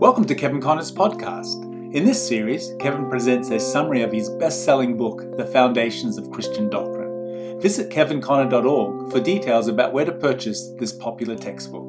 [0.00, 1.60] Welcome to Kevin Conner's podcast.
[1.92, 6.30] In this series, Kevin presents a summary of his best selling book, The Foundations of
[6.30, 7.60] Christian Doctrine.
[7.60, 11.82] Visit kevinconner.org for details about where to purchase this popular textbook.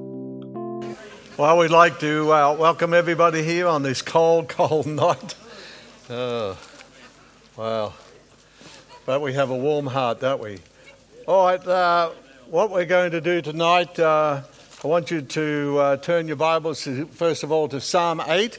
[1.37, 5.35] Well, we'd like to uh, welcome everybody here on this cold, cold night.
[6.09, 6.57] Oh,
[7.57, 7.93] wow.
[9.05, 10.57] But we have a warm heart, don't we?
[11.27, 12.09] All right, uh,
[12.49, 13.99] what we're going to do tonight.
[14.81, 18.57] I want you to uh, turn your Bibles, to, first of all, to Psalm 8.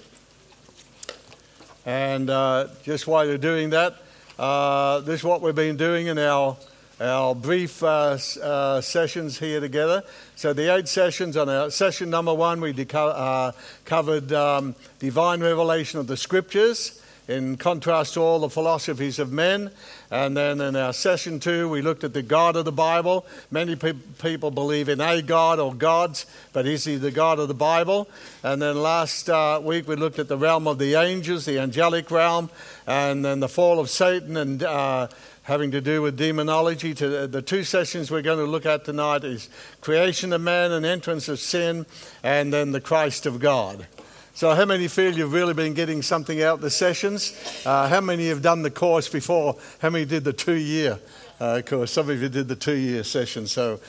[1.87, 3.97] And uh, just while you're doing that,
[4.39, 6.59] uh, this is what we've been doing in our,
[7.01, 10.03] our brief uh, uh, sessions here together.
[10.37, 13.53] So, the eight sessions, on our session number one, we deco- uh,
[13.87, 17.00] covered um, divine revelation of the scriptures
[17.31, 19.71] in contrast to all the philosophies of men.
[20.11, 23.25] And then in our session two, we looked at the God of the Bible.
[23.51, 27.47] Many pe- people believe in a God or gods, but is he the God of
[27.47, 28.09] the Bible?
[28.43, 32.11] And then last uh, week, we looked at the realm of the angels, the angelic
[32.11, 32.51] realm,
[32.87, 35.07] and then the fall of Satan and uh,
[35.45, 36.95] having to do with demonology.
[36.95, 39.49] To the two sessions we're going to look at tonight is
[39.81, 41.87] creation of man and entrance of sin,
[42.25, 43.87] and then the Christ of God.
[44.33, 47.37] So, how many feel you've really been getting something out the sessions?
[47.67, 49.57] Uh, how many have done the course before?
[49.81, 50.99] How many did the two year
[51.41, 51.93] uh, course?
[51.93, 53.47] Some of you did the two year session.
[53.47, 53.81] So,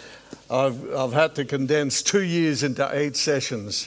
[0.50, 3.86] I've, I've had to condense two years into eight sessions,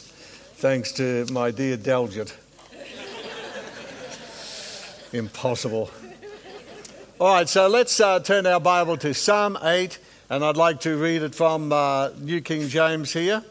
[0.57, 2.35] thanks to my dear Delgit.
[5.13, 5.91] Impossible.
[7.21, 9.99] All right, so let's uh, turn our Bible to Psalm 8,
[10.31, 13.43] and I'd like to read it from uh, New King James here.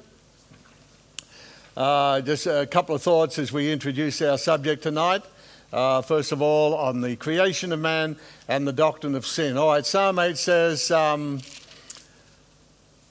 [1.76, 5.24] Uh, just a couple of thoughts as we introduce our subject tonight.
[5.72, 8.16] Uh, first of all, on the creation of man
[8.48, 9.58] and the doctrine of sin.
[9.58, 11.42] All right, Psalm 8 says, um,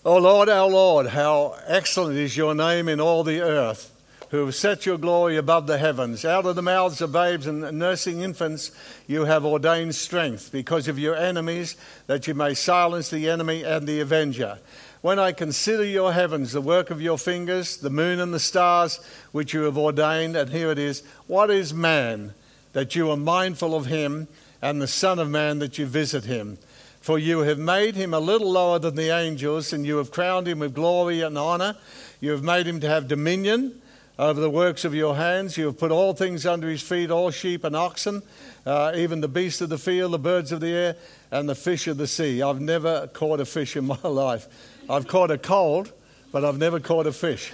[0.04, 3.92] O Lord, our Lord, how excellent is your name in all the earth,
[4.30, 6.24] who have set your glory above the heavens.
[6.24, 8.70] Out of the mouths of babes and nursing infants,
[9.08, 11.74] you have ordained strength because of your enemies,
[12.06, 14.60] that you may silence the enemy and the avenger.
[15.02, 19.00] When I consider your heavens, the work of your fingers, the moon and the stars
[19.32, 22.34] which you have ordained, and here it is What is man
[22.72, 24.28] that you are mindful of him,
[24.62, 26.56] and the Son of Man that you visit him?
[27.00, 30.46] For you have made him a little lower than the angels, and you have crowned
[30.46, 31.74] him with glory and honor.
[32.20, 33.82] You have made him to have dominion
[34.20, 35.58] over the works of your hands.
[35.58, 38.22] You have put all things under his feet, all sheep and oxen,
[38.64, 40.96] uh, even the beasts of the field, the birds of the air,
[41.32, 42.40] and the fish of the sea.
[42.40, 44.46] I've never caught a fish in my life.
[44.90, 45.92] I've caught a cold,
[46.32, 47.52] but I've never caught a fish.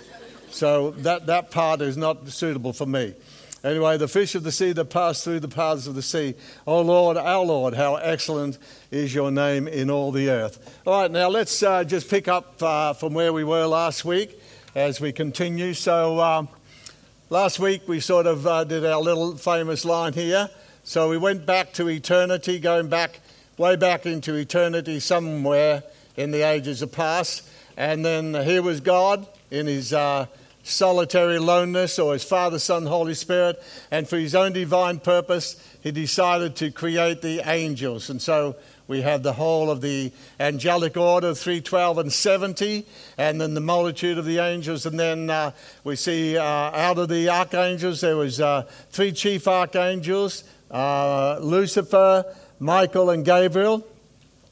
[0.51, 3.15] So that, that part is not suitable for me.
[3.65, 6.35] Anyway, the fish of the sea that pass through the paths of the sea.
[6.67, 8.57] Oh Lord, our Lord, how excellent
[8.91, 10.81] is your name in all the earth.
[10.87, 14.41] All right, now let's uh, just pick up uh, from where we were last week
[14.77, 15.75] as we continue.
[15.75, 16.47] So, uh,
[17.31, 20.49] last week we sort of uh, did our little famous line here.
[20.85, 23.21] So, we went back to eternity, going back
[23.59, 25.83] way back into eternity somewhere
[26.19, 27.49] in the ages of past.
[27.77, 30.27] And then here was God in his uh,
[30.65, 33.63] solitary loneness, or his Father, Son, Holy Spirit.
[33.93, 38.11] And for his own divine purpose, he decided to create the angels.
[38.11, 38.57] And so
[38.89, 42.85] we have the whole of the angelic order, 312 and 70,
[43.17, 44.87] and then the multitude of the angels.
[44.87, 45.53] And then uh,
[45.85, 50.43] we see uh, out of the archangels, there was uh, three chief archangels,
[50.73, 52.25] uh, Lucifer,
[52.59, 53.87] Michael, and Gabriel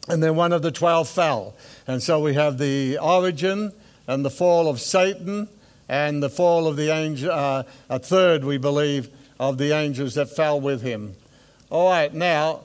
[0.08, 1.54] and then one of the twelve fell.
[1.86, 3.72] And so we have the origin
[4.06, 5.48] and the fall of Satan
[5.88, 9.08] and the fall of the angel, uh, a third, we believe,
[9.38, 11.14] of the angels that fell with him.
[11.70, 12.60] All right, now,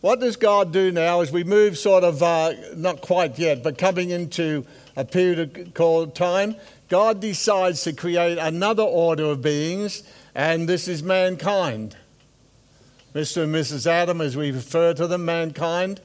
[0.00, 3.78] what does God do now as we move sort of, uh, not quite yet, but
[3.78, 6.56] coming into a period called time?
[6.88, 10.04] God decides to create another order of beings,
[10.34, 11.96] and this is mankind.
[13.14, 13.44] Mr.
[13.44, 13.86] and Mrs.
[13.86, 16.00] Adam, as we refer to them, mankind.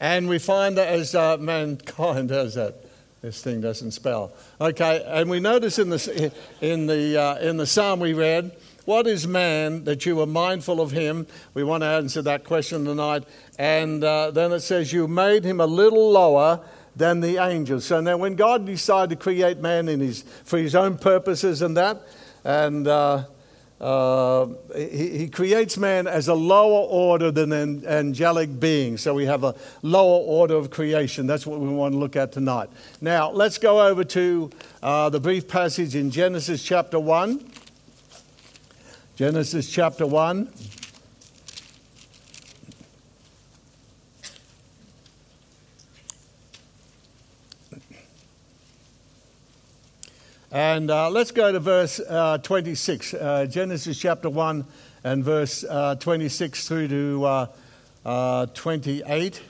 [0.00, 2.86] And we find that as uh, mankind, as that?
[3.20, 4.32] This thing doesn't spell.
[4.58, 8.50] Okay, and we notice in the, in, the, uh, in the psalm we read,
[8.86, 11.26] What is man that you are mindful of him?
[11.52, 13.24] We want to answer that question tonight.
[13.58, 16.60] And uh, then it says, You made him a little lower
[16.96, 17.84] than the angels.
[17.84, 21.76] So now, when God decided to create man in his, for his own purposes and
[21.76, 22.00] that,
[22.42, 22.88] and
[23.80, 24.46] uh,
[24.76, 28.98] he, he, creates man as a lower order than an angelic being.
[28.98, 31.26] So we have a lower order of creation.
[31.26, 32.68] That's what we want to look at tonight.
[33.00, 34.50] Now, let's go over to
[34.82, 37.42] uh, the brief passage in Genesis chapter 1.
[39.16, 40.52] Genesis chapter 1.
[50.52, 54.64] And uh, let's go to verse uh, 26, uh, Genesis chapter 1
[55.04, 57.46] and verse uh, 26 through to uh,
[58.04, 59.42] uh, 28.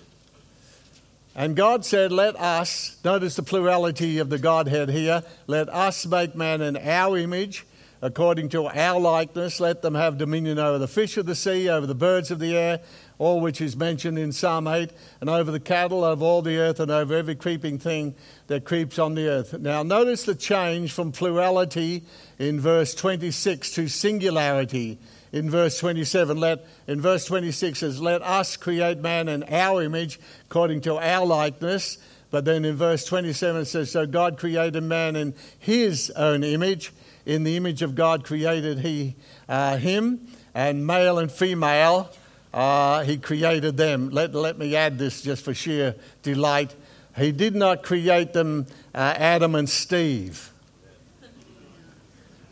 [1.34, 6.34] And God said, Let us, notice the plurality of the Godhead here, let us make
[6.34, 7.64] man in our image,
[8.02, 9.58] according to our likeness.
[9.58, 12.54] Let them have dominion over the fish of the sea, over the birds of the
[12.54, 12.80] air,
[13.20, 14.90] all which is mentioned in Psalm 8,
[15.20, 18.14] and over the cattle, over all the earth, and over every creeping thing
[18.46, 19.52] that creeps on the earth.
[19.60, 22.02] Now, notice the change from plurality
[22.38, 24.98] in verse 26 to singularity
[25.32, 26.40] in verse 27.
[26.40, 31.26] Let, in verse 26 says, Let us create man in our image according to our
[31.26, 31.98] likeness.
[32.30, 36.90] But then in verse 27 it says, So God created man in his own image.
[37.26, 42.10] In the image of God created he uh, him, and male and female
[42.52, 44.10] uh, he created them.
[44.10, 46.74] Let, let me add this just for sheer delight.
[47.16, 50.52] He did not create them, uh, Adam and Steve,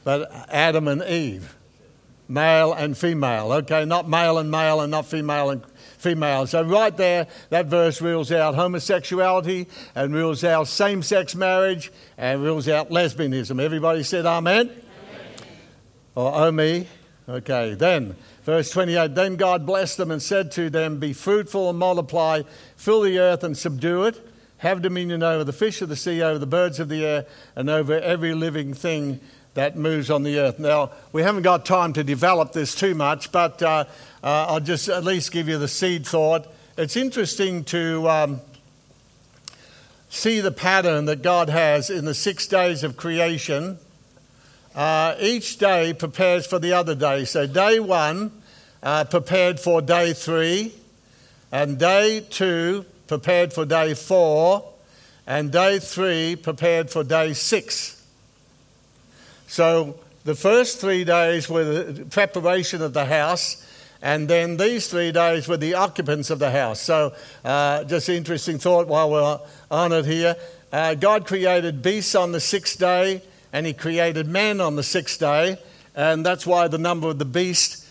[0.04, 1.54] but Adam and Eve
[2.28, 3.52] male and female.
[3.52, 5.64] Okay, not male and male and not female and
[5.96, 6.46] female.
[6.46, 12.42] So, right there, that verse rules out homosexuality and rules out same sex marriage and
[12.42, 13.60] rules out lesbianism.
[13.60, 14.70] Everybody said amen?
[14.70, 14.82] amen.
[16.14, 16.86] Or oh me?
[17.28, 18.16] Okay, then,
[18.48, 22.44] verse 28 Then God blessed them and said to them, Be fruitful and multiply,
[22.76, 24.26] fill the earth and subdue it.
[24.56, 27.68] Have dominion over the fish of the sea, over the birds of the air, and
[27.68, 29.20] over every living thing
[29.52, 30.58] that moves on the earth.
[30.58, 33.84] Now, we haven't got time to develop this too much, but uh,
[34.24, 36.46] uh, I'll just at least give you the seed thought.
[36.78, 38.40] It's interesting to um,
[40.08, 43.78] see the pattern that God has in the six days of creation.
[44.74, 47.26] Uh, each day prepares for the other day.
[47.26, 48.32] So, day one
[48.82, 50.72] uh, prepared for day three,
[51.50, 54.72] and day two prepared for day four,
[55.26, 58.04] and day three prepared for day six.
[59.46, 63.64] So the first three days were the preparation of the house,
[64.02, 66.80] and then these three days were the occupants of the house.
[66.80, 67.14] So,
[67.44, 69.40] uh, just interesting thought while we're
[69.70, 70.36] on it here.
[70.70, 73.22] Uh, God created beasts on the sixth day,
[73.52, 75.56] and He created man on the sixth day,
[75.96, 77.84] and that's why the number of the beast,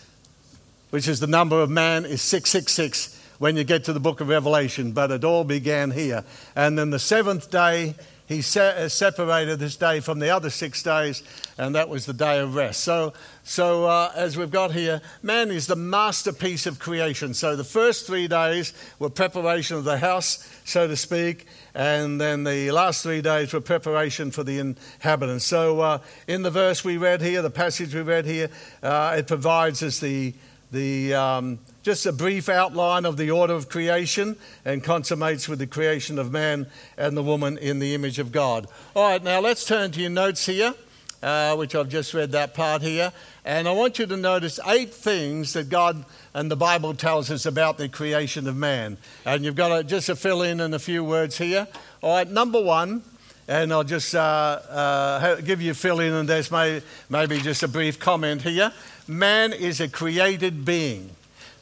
[0.90, 4.28] which is the number of man, is 666 when you get to the book of
[4.28, 4.92] Revelation.
[4.92, 6.24] But it all began here.
[6.56, 7.94] And then the seventh day,
[8.28, 11.22] he se- separated this day from the other six days,
[11.56, 12.82] and that was the day of rest.
[12.84, 17.32] So, so uh, as we've got here, man is the masterpiece of creation.
[17.32, 22.44] So the first three days were preparation of the house, so to speak, and then
[22.44, 25.46] the last three days were preparation for the inhabitants.
[25.46, 28.50] So uh, in the verse we read here, the passage we read here,
[28.82, 30.34] uh, it provides us the
[30.70, 35.66] the um, just a brief outline of the order of creation and consummates with the
[35.66, 36.66] creation of man
[36.96, 38.66] and the woman in the image of God.
[38.94, 40.74] All right, now let's turn to your notes here,
[41.22, 43.12] uh, which I've just read that part here.
[43.44, 46.04] And I want you to notice eight things that God
[46.34, 48.98] and the Bible tells us about the creation of man.
[49.24, 51.66] And you've got to just to fill in in a few words here.
[52.02, 53.02] All right, number one,
[53.48, 57.62] and I'll just uh, uh, give you a fill in, and there's may, maybe just
[57.62, 58.70] a brief comment here.
[59.08, 61.10] Man is a created being.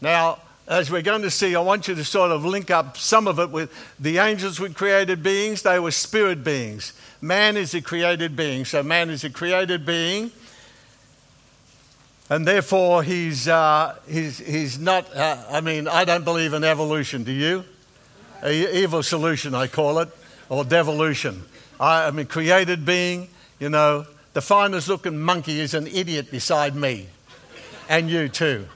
[0.00, 3.28] Now, as we're going to see, I want you to sort of link up some
[3.28, 6.93] of it with the angels were created beings, they were spirit beings.
[7.20, 8.64] Man is a created being.
[8.64, 10.32] So, man is a created being.
[12.28, 17.23] And therefore, he's, uh, he's, he's not, uh, I mean, I don't believe in evolution,
[17.23, 17.64] do you?
[18.42, 20.09] A evil solution, I call it,
[20.49, 21.44] or devolution.
[21.78, 23.28] I, I'm a created being,
[23.61, 24.06] you know.
[24.32, 27.06] The finest looking monkey is an idiot beside me,
[27.88, 28.66] and you too.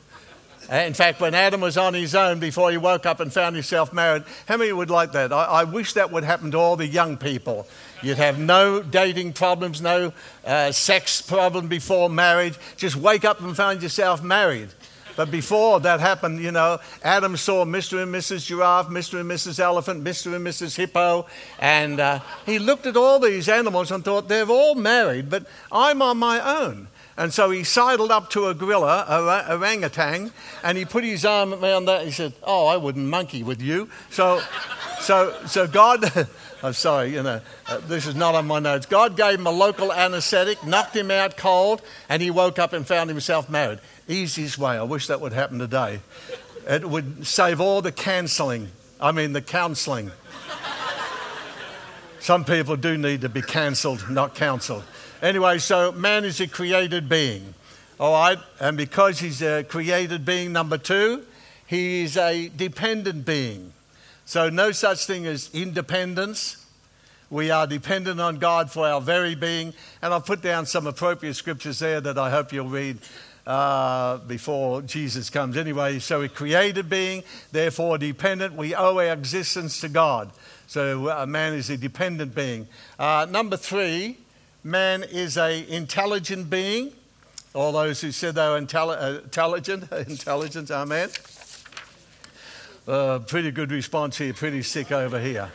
[0.70, 3.56] Uh, in fact, when Adam was on his own before he woke up and found
[3.56, 5.32] himself married, how many would like that?
[5.32, 7.66] I, I wish that would happen to all the young people.
[8.02, 10.12] You'd have no dating problems, no
[10.46, 12.54] uh, sex problem before marriage.
[12.76, 14.68] Just wake up and find yourself married.
[15.16, 18.02] But before that happened, you know, Adam saw Mr.
[18.02, 18.46] and Mrs.
[18.46, 19.20] Giraffe, Mr.
[19.20, 19.58] and Mrs.
[19.58, 20.34] Elephant, Mr.
[20.34, 20.76] and Mrs.
[20.76, 21.26] Hippo,
[21.58, 26.00] and uh, he looked at all these animals and thought, they're all married, but I'm
[26.00, 26.86] on my own.
[27.20, 30.32] And so he sidled up to a gorilla, a orangutan,
[30.64, 32.06] and he put his arm around that.
[32.06, 33.90] He said, Oh, I wouldn't monkey with you.
[34.08, 34.40] So,
[35.00, 36.02] so, so God,
[36.62, 38.86] I'm sorry, you know, uh, this is not on my notes.
[38.86, 42.86] God gave him a local anesthetic, knocked him out cold, and he woke up and
[42.86, 43.80] found himself married.
[44.08, 44.78] Easiest way.
[44.78, 46.00] I wish that would happen today.
[46.66, 50.10] It would save all the cancelling, I mean, the counselling.
[52.18, 54.84] Some people do need to be cancelled, not counselled.
[55.22, 57.54] Anyway, so man is a created being.
[57.98, 58.38] All right?
[58.58, 61.24] And because he's a created being, number two,
[61.66, 63.74] he is a dependent being.
[64.24, 66.64] So, no such thing as independence.
[67.28, 69.74] We are dependent on God for our very being.
[70.00, 72.98] And I've put down some appropriate scriptures there that I hope you'll read
[73.46, 75.56] uh, before Jesus comes.
[75.56, 78.54] Anyway, so a created being, therefore dependent.
[78.54, 80.30] We owe our existence to God.
[80.66, 82.68] So uh, man is a dependent being.
[82.98, 84.16] Uh, number three,
[84.62, 86.92] man is a intelligent being.
[87.54, 91.10] All those who said they were intelli- uh, intelligent, intelligent, amen.
[92.86, 95.50] Uh, pretty good response here, pretty sick over here.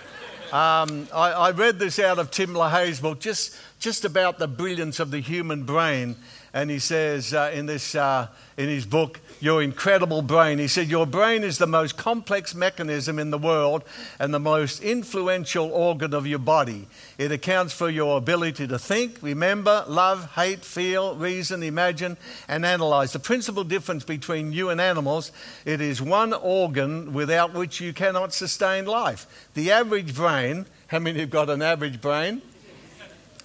[0.52, 5.00] Um, I, I, read this out of Tim LaHaye's book, just, just about the brilliance
[5.00, 6.16] of the human brain.
[6.56, 10.88] And he says uh, in, this, uh, in his book, Your Incredible Brain, he said,
[10.88, 13.84] Your brain is the most complex mechanism in the world
[14.20, 16.88] and the most influential organ of your body.
[17.18, 22.16] It accounts for your ability to think, remember, love, hate, feel, reason, imagine,
[22.48, 23.12] and analyze.
[23.12, 25.34] The principal difference between you and animals,
[25.66, 29.50] it is one organ without which you cannot sustain life.
[29.56, 32.42] The average brain, how many have got an average brain?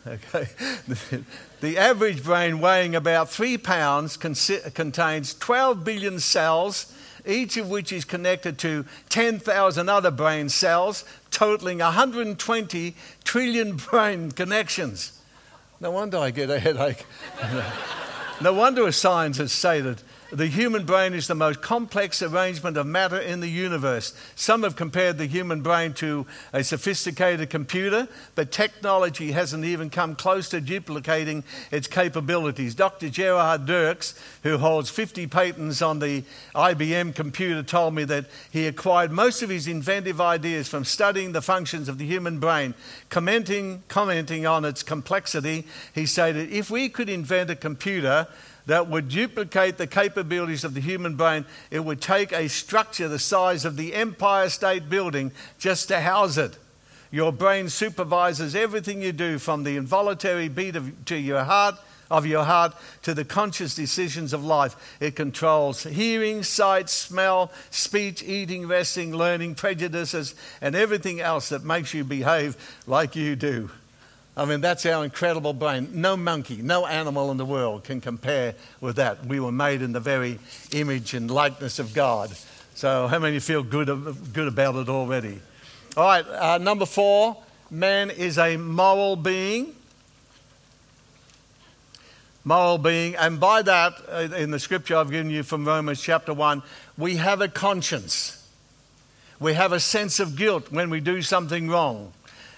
[0.06, 0.48] Okay.
[1.60, 6.90] The average brain, weighing about three pounds, contains 12 billion cells,
[7.26, 15.20] each of which is connected to 10,000 other brain cells, totaling 120 trillion brain connections.
[15.80, 17.04] No wonder I get a headache.
[18.40, 23.18] no wonder scientists say that the human brain is the most complex arrangement of matter
[23.18, 24.14] in the universe.
[24.36, 30.14] Some have compared the human brain to a sophisticated computer, but technology hasn't even come
[30.14, 32.74] close to duplicating its capabilities.
[32.74, 33.08] Dr.
[33.08, 36.22] Gerhard Dirks, who holds 50 patents on the
[36.54, 41.42] IBM computer, told me that he acquired most of his inventive ideas from studying the
[41.42, 42.74] functions of the human brain.
[43.08, 48.28] Commenting, commenting on its complexity, he stated, If we could invent a computer,
[48.70, 53.18] that would duplicate the capabilities of the human brain, it would take a structure the
[53.18, 56.56] size of the Empire State Building just to house it.
[57.10, 61.80] Your brain supervises everything you do from the involuntary beat of, to your heart,
[62.12, 64.76] of your heart to the conscious decisions of life.
[65.00, 71.92] It controls hearing, sight, smell, speech, eating, resting, learning, prejudices, and everything else that makes
[71.92, 73.68] you behave like you do.
[74.40, 75.90] I mean, that's our incredible brain.
[75.92, 79.26] No monkey, no animal in the world can compare with that.
[79.26, 80.38] We were made in the very
[80.72, 82.30] image and likeness of God.
[82.74, 83.88] So, how many feel good,
[84.32, 85.38] good about it already?
[85.94, 87.36] All right, uh, number four
[87.70, 89.74] man is a moral being.
[92.42, 96.32] Moral being, and by that, uh, in the scripture I've given you from Romans chapter
[96.32, 96.62] 1,
[96.96, 98.42] we have a conscience.
[99.38, 102.14] We have a sense of guilt when we do something wrong.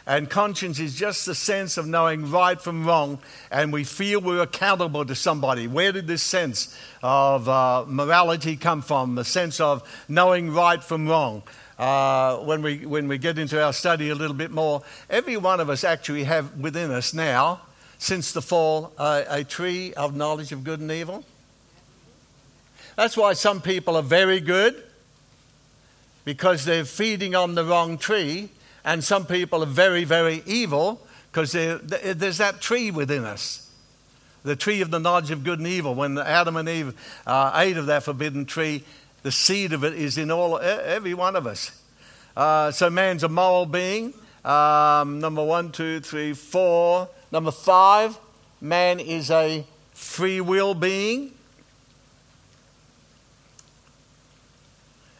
[0.06, 3.20] And conscience is just the sense of knowing right from wrong,
[3.52, 5.68] and we feel we're accountable to somebody.
[5.68, 9.14] Where did this sense of uh, morality come from?
[9.14, 11.44] The sense of knowing right from wrong.
[11.78, 15.60] Uh, when, we, when we get into our study a little bit more, every one
[15.60, 17.60] of us actually have within us now,
[17.98, 21.24] since the fall, uh, a tree of knowledge of good and evil.
[22.96, 24.82] That's why some people are very good,
[26.24, 28.48] because they're feeding on the wrong tree
[28.84, 33.62] and some people are very, very evil because there's that tree within us
[34.44, 35.94] the tree of the knowledge of good and evil.
[35.94, 36.94] When Adam and Eve
[37.26, 38.84] uh, ate of that forbidden tree,
[39.22, 41.70] the seed of it is in all every one of us.
[42.36, 44.12] Uh, so man's a moral being.
[44.44, 47.08] Um, number one, two, three, four.
[47.30, 48.18] Number five,
[48.60, 51.32] man is a free will being.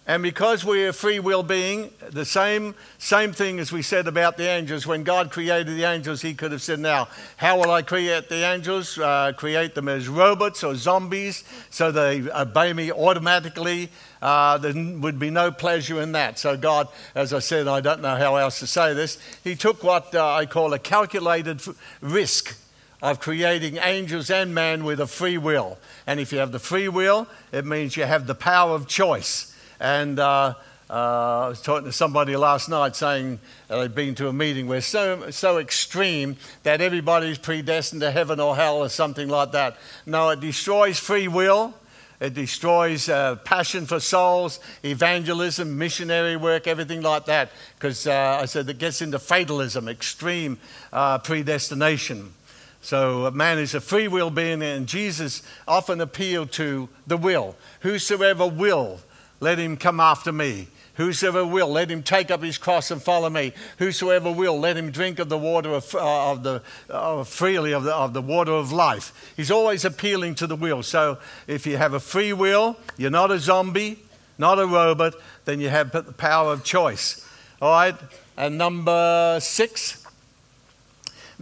[0.05, 4.49] And because we're free will being, the same, same thing as we said about the
[4.49, 7.07] angels, when God created the angels, He could have said, Now,
[7.37, 8.99] how will I create the angels?
[8.99, 13.91] Uh, create them as robots or zombies so they obey me automatically.
[14.21, 16.37] Uh, there would be no pleasure in that.
[16.37, 19.85] So, God, as I said, I don't know how else to say this, He took
[19.85, 21.63] what uh, I call a calculated
[22.01, 22.57] risk
[23.03, 25.79] of creating angels and man with a free will.
[26.09, 29.52] And if you have the free will, it means you have the power of choice.
[29.83, 30.55] And uh,
[30.89, 34.81] uh, I was talking to somebody last night saying they'd been to a meeting where
[34.81, 39.77] so, so extreme that everybody's predestined to heaven or hell or something like that.
[40.07, 41.75] No, it destroys free will.
[42.21, 47.51] It destroys uh, passion for souls, evangelism, missionary work, everything like that.
[47.75, 50.61] Because uh, I said it gets into fatalism, extreme
[50.93, 52.35] uh, predestination.
[52.83, 57.57] So man is a free will being, and Jesus often appealed to the will.
[57.81, 59.01] Whosoever will
[59.43, 60.69] let him come after me.
[60.95, 63.53] Whosoever will, let him take up his cross and follow me.
[63.79, 67.85] Whosoever will, let him drink of the water of, uh, of the uh, freely of
[67.85, 69.33] the, of the water of life.
[69.37, 70.83] He's always appealing to the will.
[70.83, 73.99] So if you have a free will, you're not a zombie,
[74.39, 77.27] not a robot, then you have the power of choice.
[77.61, 77.97] All right.
[78.37, 80.03] And number six,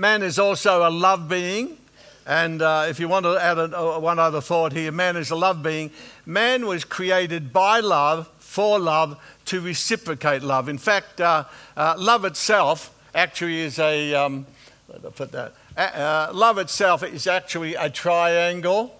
[0.00, 1.76] Man is also a love being.
[2.30, 5.32] And uh, if you want to add a, a, one other thought here, man is
[5.32, 5.90] a love being.
[6.24, 10.68] Man was created by love, for love, to reciprocate love.
[10.68, 11.42] In fact, uh,
[11.76, 14.46] uh, love itself actually is a, um,
[15.16, 18.94] put that, uh, love itself is actually a triangle.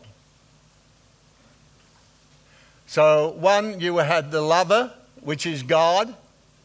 [2.88, 6.16] So, one, you had the lover, which is God.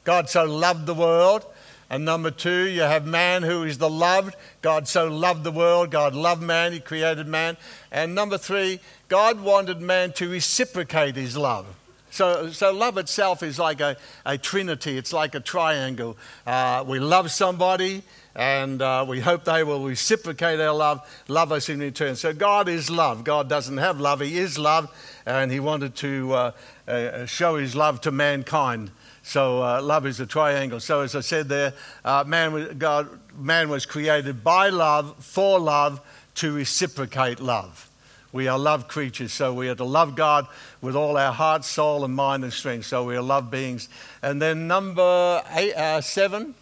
[0.03, 1.45] God so loved the world.
[1.89, 4.35] And number two, you have man who is the loved.
[4.61, 5.91] God so loved the world.
[5.91, 6.71] God loved man.
[6.71, 7.57] He created man.
[7.91, 11.67] And number three, God wanted man to reciprocate his love.
[12.15, 16.15] So, so love itself is like a, a trinity, it's like a triangle.
[16.47, 21.67] Uh, we love somebody, and uh, we hope they will reciprocate our love, love us
[21.67, 22.15] in return.
[22.15, 23.25] So God is love.
[23.25, 24.89] God doesn't have love, He is love,
[25.25, 26.51] and He wanted to uh,
[26.87, 28.91] uh show His love to mankind.
[29.25, 30.79] So uh, love is a triangle.
[30.79, 31.73] So as I said there,
[32.05, 35.99] uh, man, God, man was created by love, for love,
[36.35, 37.89] to reciprocate love.
[38.31, 40.45] We are love creatures, so we are to love God
[40.79, 42.85] with all our heart, soul, and mind and strength.
[42.85, 43.89] So we are love beings.
[44.21, 46.53] And then number eight, uh, seven,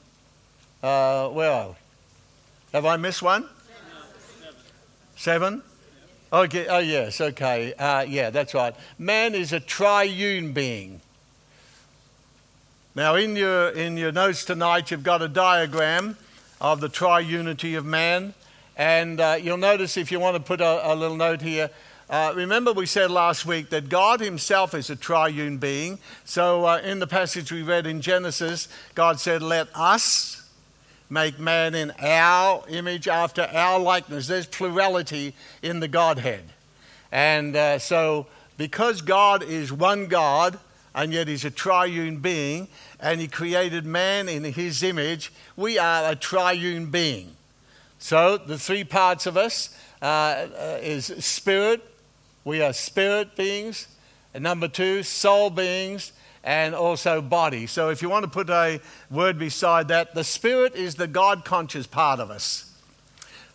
[0.81, 1.75] uh, well,
[2.71, 3.45] have I missed one?
[5.17, 5.61] Seven?
[6.31, 7.73] Okay, oh yes, okay.
[7.73, 8.73] Uh, yeah, that's right.
[8.97, 11.01] Man is a triune being.
[12.95, 16.15] Now, in your, in your notes tonight, you've got a diagram
[16.61, 18.35] of the triunity of man.
[18.77, 21.71] And uh, you'll notice if you want to put a, a little note here,
[22.07, 25.97] uh, remember we said last week that God Himself is a triune being.
[26.23, 30.47] So uh, in the passage we read in Genesis, God said, Let us
[31.09, 34.27] make man in our image after our likeness.
[34.27, 35.33] There's plurality
[35.63, 36.43] in the Godhead.
[37.11, 40.59] And uh, so because God is one God,
[40.95, 42.67] and yet he's a triune being,
[43.03, 47.35] and he created man in his image, we are a triune being.
[47.99, 51.83] So, the three parts of us uh, uh, is spirit.
[52.45, 53.87] We are spirit beings.
[54.33, 56.13] And number two, soul beings,
[56.45, 57.67] and also body.
[57.67, 58.79] So, if you want to put a
[59.11, 62.73] word beside that, the spirit is the God conscious part of us.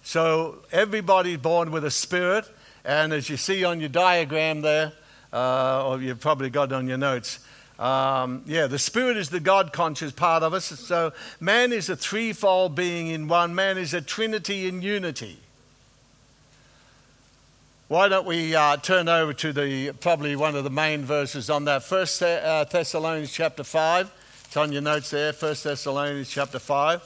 [0.03, 2.45] So, everybody's born with a spirit.
[2.85, 4.93] And as you see on your diagram there,
[5.33, 7.39] uh, or you've probably got on your notes,
[7.79, 10.65] um, yeah, the spirit is the God conscious part of us.
[10.65, 15.39] So man is a threefold being in one, man is a trinity in unity.
[17.87, 21.65] Why don't we uh, turn over to the probably one of the main verses on
[21.65, 21.85] that?
[21.85, 24.13] First uh, Thessalonians chapter 5.
[24.45, 27.03] It's on your notes there, First Thessalonians chapter 5.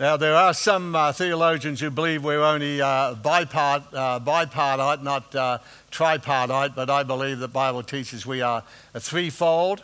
[0.00, 5.34] Now, there are some uh, theologians who believe we're only uh, bipart, uh, bipartite, not
[5.34, 5.58] uh,
[5.90, 8.62] tripartite, but I believe the Bible teaches we are
[8.94, 9.82] a threefold.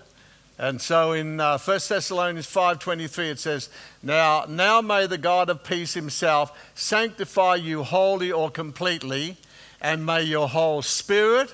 [0.58, 3.68] And so in uh, 1 Thessalonians 5.23 it says,
[4.02, 9.36] now, now may the God of peace himself sanctify you wholly or completely,
[9.80, 11.52] and may your whole spirit,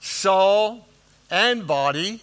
[0.00, 0.86] soul,
[1.30, 2.20] and body,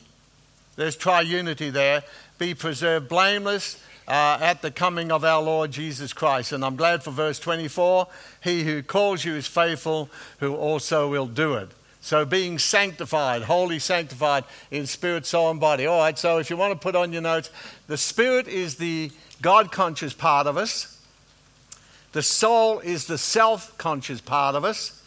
[0.75, 2.03] there's triunity there,
[2.39, 6.51] be preserved blameless uh, at the coming of our Lord Jesus Christ.
[6.51, 8.07] And I'm glad for verse 24
[8.43, 11.69] He who calls you is faithful, who also will do it.
[12.01, 15.85] So being sanctified, wholly sanctified in spirit, soul, and body.
[15.85, 17.51] All right, so if you want to put on your notes,
[17.87, 20.97] the spirit is the God conscious part of us,
[22.11, 25.03] the soul is the self conscious part of us.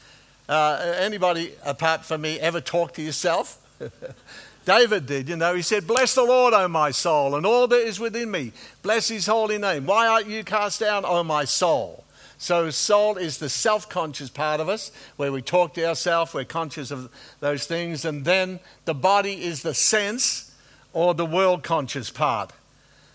[0.48, 3.58] Uh, anybody apart from me ever talk to yourself?
[4.64, 5.54] David did, you know.
[5.54, 8.52] He said, Bless the Lord, O my soul, and all that is within me.
[8.82, 9.86] Bless his holy name.
[9.86, 12.04] Why aren't you cast down, O my soul?
[12.38, 16.44] So, soul is the self conscious part of us, where we talk to ourselves, we're
[16.44, 17.08] conscious of
[17.40, 18.04] those things.
[18.04, 20.52] And then the body is the sense
[20.92, 22.52] or the world conscious part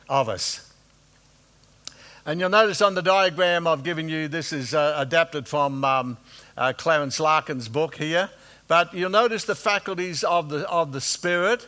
[0.09, 0.71] of us.
[2.25, 6.17] And you'll notice on the diagram I've given you, this is uh, adapted from um,
[6.57, 8.29] uh, Clarence Larkin's book here.
[8.67, 11.67] But you'll notice the faculties of the, of the Spirit.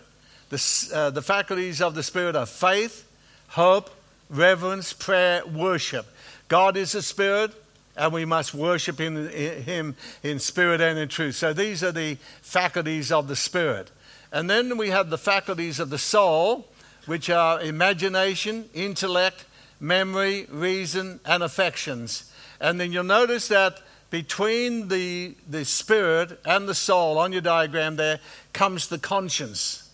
[0.50, 3.08] The, uh, the faculties of the Spirit are faith,
[3.50, 3.90] hope,
[4.30, 6.06] reverence, prayer, worship.
[6.48, 7.52] God is a Spirit,
[7.96, 11.36] and we must worship in, Him in spirit and in truth.
[11.36, 13.92] So these are the faculties of the Spirit.
[14.32, 16.68] And then we have the faculties of the soul,
[17.06, 19.46] which are imagination, intellect,
[19.80, 22.32] memory, reason, and affections.
[22.60, 27.96] And then you'll notice that between the, the spirit and the soul on your diagram
[27.96, 28.20] there
[28.54, 29.90] comes the conscience.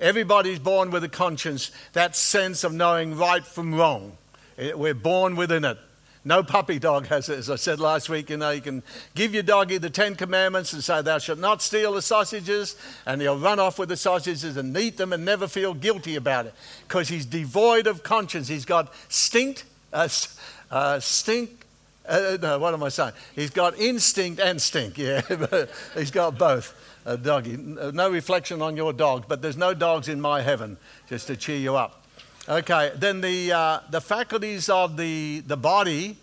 [0.00, 4.16] Everybody's born with a conscience, that sense of knowing right from wrong.
[4.58, 5.78] We're born within it.
[6.24, 7.38] No puppy dog has it.
[7.38, 8.82] As I said last week, you know, you can
[9.14, 13.20] give your doggy the Ten Commandments and say, Thou shalt not steal the sausages, and
[13.20, 16.54] he'll run off with the sausages and eat them and never feel guilty about it
[16.86, 18.46] because he's devoid of conscience.
[18.46, 20.08] He's got stink, uh,
[20.70, 21.61] uh, stink.
[22.06, 23.12] Uh, no, what am I saying?
[23.34, 25.22] He's got instinct and stink, yeah.
[25.94, 26.74] he's got both.
[27.04, 27.56] A doggy.
[27.56, 30.76] No reflection on your dog, but there's no dogs in my heaven,
[31.08, 32.04] just to cheer you up.
[32.48, 36.16] Okay, then the, uh, the faculties of the, the body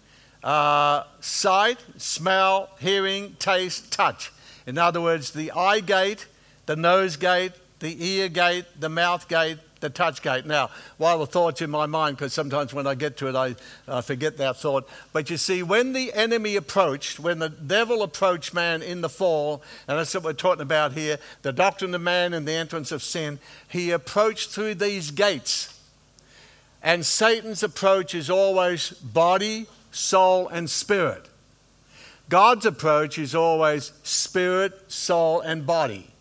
[0.44, 4.32] uh, sight, smell, hearing, taste, touch.
[4.66, 6.28] In other words, the eye gate,
[6.66, 10.46] the nose gate, the ear gate, the mouth gate, the touch gate.
[10.46, 13.56] Now, while the thought's in my mind, because sometimes when I get to it, I
[13.88, 14.88] uh, forget that thought.
[15.14, 19.64] But you see, when the enemy approached, when the devil approached man in the fall,
[19.88, 23.02] and that's what we're talking about here the doctrine of man and the entrance of
[23.02, 25.76] sin, he approached through these gates.
[26.82, 31.26] And Satan's approach is always body, soul, and spirit.
[32.30, 36.12] God's approach is always spirit, soul, and body.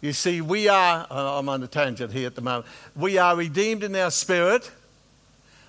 [0.00, 3.36] You see, we are, uh, I'm on a tangent here at the moment, we are
[3.36, 4.70] redeemed in our spirit.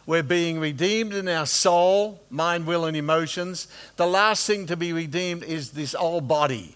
[0.05, 3.67] We're being redeemed in our soul, mind, will, and emotions.
[3.95, 6.75] The last thing to be redeemed is this old body.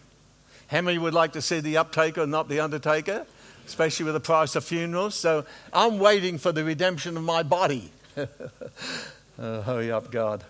[0.67, 3.25] How many would like to see the uptaker, and not the undertaker?
[3.65, 5.15] especially with the price of funerals.
[5.15, 7.91] So I'm waiting for the redemption of my body.
[8.17, 10.43] oh, hurry up, God.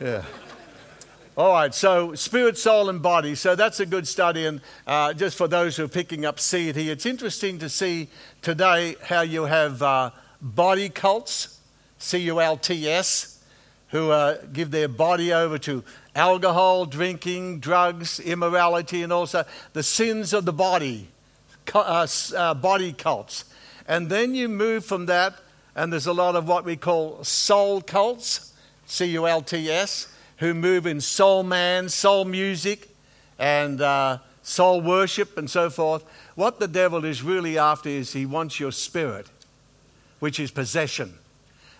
[0.00, 0.24] Yeah.
[1.36, 3.34] All right, so spirit, soul, and body.
[3.34, 4.46] So that's a good study.
[4.46, 8.06] And uh, just for those who are picking up here, it's interesting to see
[8.40, 11.58] today how you have uh, body cults,
[11.98, 13.42] C U L T S,
[13.88, 15.82] who uh, give their body over to
[16.14, 19.42] alcohol, drinking, drugs, immorality, and also
[19.72, 21.08] the sins of the body
[21.74, 23.44] uh, uh, body cults.
[23.88, 25.34] And then you move from that,
[25.74, 28.52] and there's a lot of what we call soul cults,
[28.86, 30.13] C U L T S,
[30.44, 32.90] who move in soul man, soul music,
[33.38, 36.04] and uh, soul worship, and so forth.
[36.34, 39.26] What the devil is really after is he wants your spirit,
[40.18, 41.14] which is possession.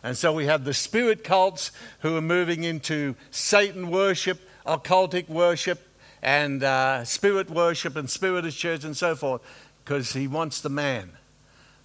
[0.02, 5.86] And so we have the spirit cults who are moving into Satan worship, occultic worship,
[6.22, 9.42] and uh, spirit worship, and spiritist church, and so forth
[9.84, 11.10] because He wants the man.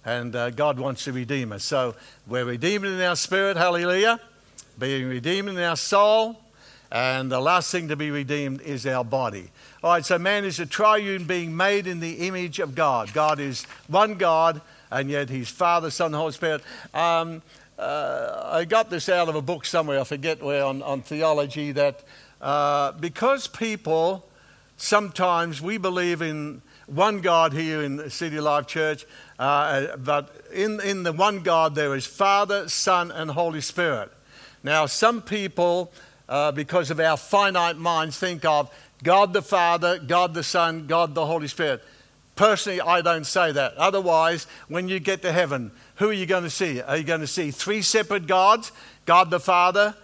[0.02, 1.62] And uh, God wants to redeem us.
[1.62, 1.94] So
[2.26, 4.18] we're redeemed in our spirit, hallelujah,
[4.78, 6.40] being redeemed in our soul.
[6.92, 9.50] And the last thing to be redeemed is our body.
[9.84, 13.12] All right, so man is a triune being made in the image of God.
[13.12, 16.62] God is one God, and yet He's Father, Son, Holy Spirit.
[16.92, 17.42] Um,
[17.78, 21.72] uh, I got this out of a book somewhere, I forget where, on, on theology,
[21.72, 22.02] that
[22.40, 24.26] uh, because people
[24.76, 29.06] sometimes we believe in one God here in City Life Church,
[29.38, 34.10] uh, but in, in the one God there is Father, Son, and Holy Spirit.
[34.62, 35.92] Now, some people,
[36.30, 41.14] uh, because of our finite minds, think of God the Father, God the Son, God
[41.14, 41.82] the Holy Spirit.
[42.36, 43.74] Personally, I don't say that.
[43.74, 46.80] Otherwise, when you get to heaven, who are you going to see?
[46.80, 48.72] Are you going to see three separate gods?
[49.04, 49.94] God the Father,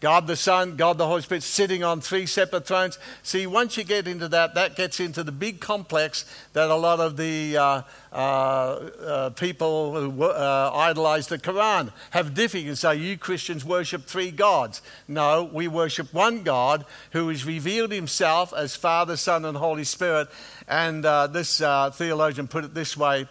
[0.00, 3.00] God the Son, God the Holy Spirit sitting on three separate thrones.
[3.24, 7.00] See, once you get into that, that gets into the big complex that a lot
[7.00, 7.82] of the uh,
[8.12, 14.30] uh, uh, people who uh, idolize the Quran have difficulty say, You Christians worship three
[14.30, 14.82] gods.
[15.08, 20.28] No, we worship one God who has revealed himself as Father, Son, and Holy Spirit.
[20.68, 23.26] And uh, this uh, theologian put it this way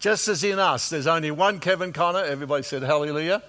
[0.00, 2.22] just as in us, there's only one Kevin Conner.
[2.22, 3.42] Everybody said hallelujah.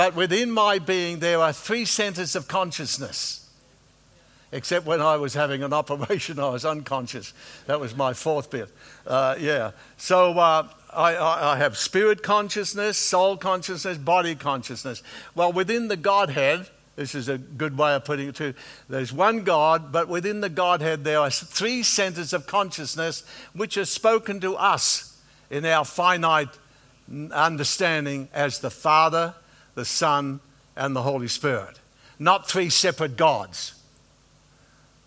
[0.00, 3.46] But within my being, there are three centers of consciousness.
[4.50, 7.34] Except when I was having an operation, I was unconscious.
[7.66, 8.70] That was my fourth bit.
[9.06, 9.72] Uh, yeah.
[9.98, 15.02] So uh, I, I, have spirit consciousness, soul consciousness, body consciousness.
[15.34, 18.54] Well, within the Godhead, this is a good way of putting it too.
[18.88, 23.84] There's one God, but within the Godhead, there are three centers of consciousness which are
[23.84, 26.56] spoken to us in our finite
[27.32, 29.34] understanding as the Father,
[29.74, 30.40] the Son,
[30.76, 31.78] and the Holy Spirit.
[32.18, 33.74] Not three separate gods,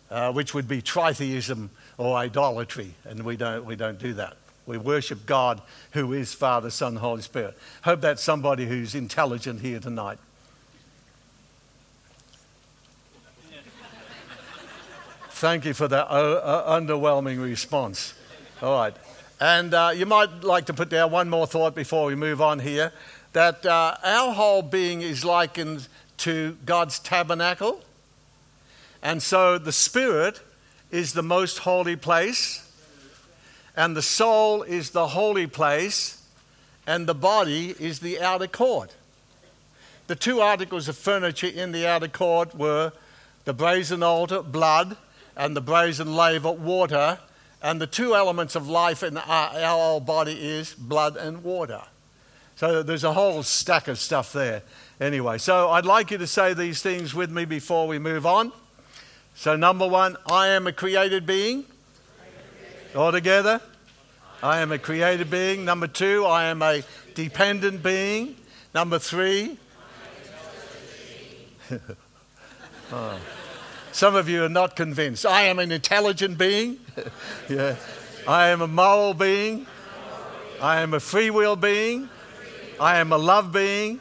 [0.10, 4.38] uh, which would be tritheism or idolatry, and we don't, we don't do that.
[4.66, 7.58] We worship God who is Father, Son, Holy Spirit.
[7.84, 10.20] Hope that's somebody who's intelligent here tonight.
[15.32, 18.14] Thank you for that uh, uh, underwhelming response.
[18.62, 18.96] All right.
[19.42, 22.60] And uh, you might like to put down one more thought before we move on
[22.60, 22.94] here
[23.34, 27.82] that uh, our whole being is likened to God's tabernacle.
[29.02, 30.40] And so the spirit
[30.92, 32.72] is the most holy place,
[33.76, 36.24] and the soul is the holy place,
[36.88, 38.96] and the body is the outer court.
[40.08, 42.92] the two articles of furniture in the outer court were
[43.46, 44.98] the brazen altar, blood,
[45.36, 47.18] and the brazen laver, water.
[47.62, 51.82] And the two elements of life in our, our body is blood and water.
[52.56, 54.62] So there's a whole stack of stuff there.
[55.02, 58.52] Anyway, so I'd like you to say these things with me before we move on.
[59.36, 61.66] So, number one, I am a created being.
[62.96, 63.60] All together.
[64.44, 65.66] I am a created being.
[65.66, 66.84] Number two, I am a
[67.16, 68.36] dependent being.
[68.76, 69.58] Number three,
[72.92, 73.20] oh.
[73.92, 75.26] some of you are not convinced.
[75.26, 76.80] I am an intelligent being.
[77.50, 77.76] yeah.
[78.28, 79.66] I am a moral being.
[80.62, 82.10] I am a free will being.
[82.80, 84.00] I am a love being.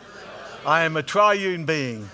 [0.64, 2.08] I am a triune being.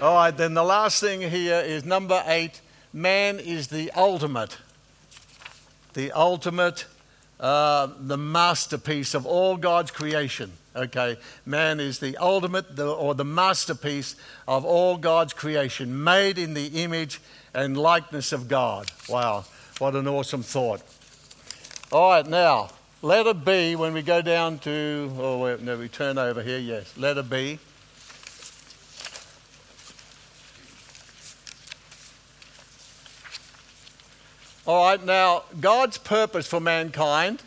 [0.00, 2.60] All right, then the last thing here is number eight
[2.92, 4.58] man is the ultimate,
[5.94, 6.86] the ultimate,
[7.40, 10.52] uh, the masterpiece of all God's creation.
[10.74, 14.16] Okay, man is the ultimate the, or the masterpiece
[14.48, 17.20] of all God's creation, made in the image
[17.54, 18.90] and likeness of God.
[19.08, 19.44] Wow,
[19.78, 20.82] what an awesome thought.
[21.92, 22.70] All right, now,
[23.02, 27.22] letter B, when we go down to, oh, no, we turn over here, yes, letter
[27.22, 27.58] B.
[34.64, 37.42] All right, now, God's purpose for mankind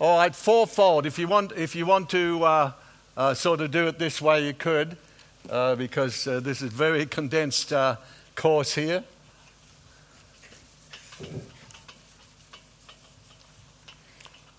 [0.00, 1.04] all right, fourfold.
[1.04, 2.72] If you want, if you want to uh,
[3.18, 4.96] uh, sort of do it this way, you could,
[5.50, 7.96] uh, because uh, this is very condensed uh,
[8.34, 9.04] course here.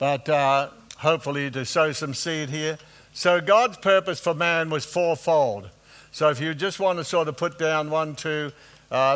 [0.01, 2.79] But uh, hopefully to sow some seed here.
[3.13, 5.69] So God's purpose for man was fourfold.
[6.11, 8.51] So if you just want to sort of put down one, two,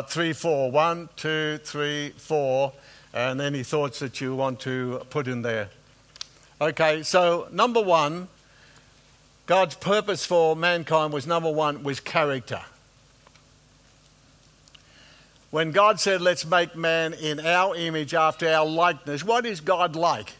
[0.06, 2.72] three, four, one, two, three, four,
[3.12, 5.70] and any thoughts that you want to put in there.
[6.60, 8.28] Okay, so number one,
[9.46, 12.60] God's purpose for mankind was number one, was character.
[15.50, 19.96] When God said, Let's make man in our image after our likeness, what is God
[19.96, 20.34] like?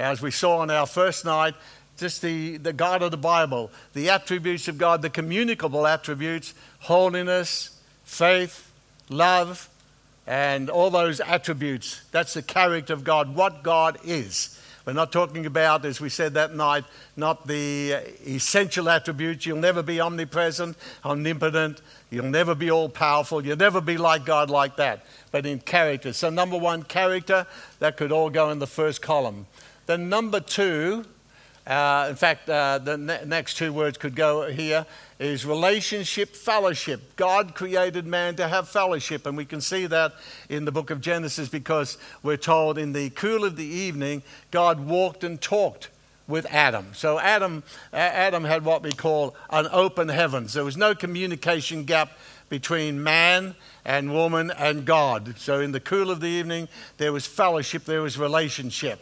[0.00, 1.54] As we saw on our first night,
[1.98, 7.78] just the, the God of the Bible, the attributes of God, the communicable attributes, holiness,
[8.04, 8.72] faith,
[9.10, 9.68] love,
[10.26, 12.00] and all those attributes.
[12.12, 14.58] That's the character of God, what God is.
[14.86, 16.84] We're not talking about, as we said that night,
[17.14, 19.44] not the uh, essential attributes.
[19.44, 21.82] You'll never be omnipresent, omnipotent.
[22.10, 23.44] You'll never be all powerful.
[23.44, 26.14] You'll never be like God like that, but in character.
[26.14, 27.46] So, number one, character,
[27.78, 29.46] that could all go in the first column.
[29.90, 31.04] Then, number two,
[31.66, 34.86] uh, in fact, uh, the ne- next two words could go here
[35.18, 37.16] is relationship, fellowship.
[37.16, 40.12] God created man to have fellowship, and we can see that
[40.48, 44.22] in the book of Genesis because we're told in the cool of the evening,
[44.52, 45.88] God walked and talked
[46.28, 46.90] with Adam.
[46.92, 50.52] So Adam, Adam had what we call an open heavens.
[50.52, 52.12] There was no communication gap
[52.48, 55.36] between man and woman and God.
[55.36, 59.00] So in the cool of the evening, there was fellowship, there was relationship.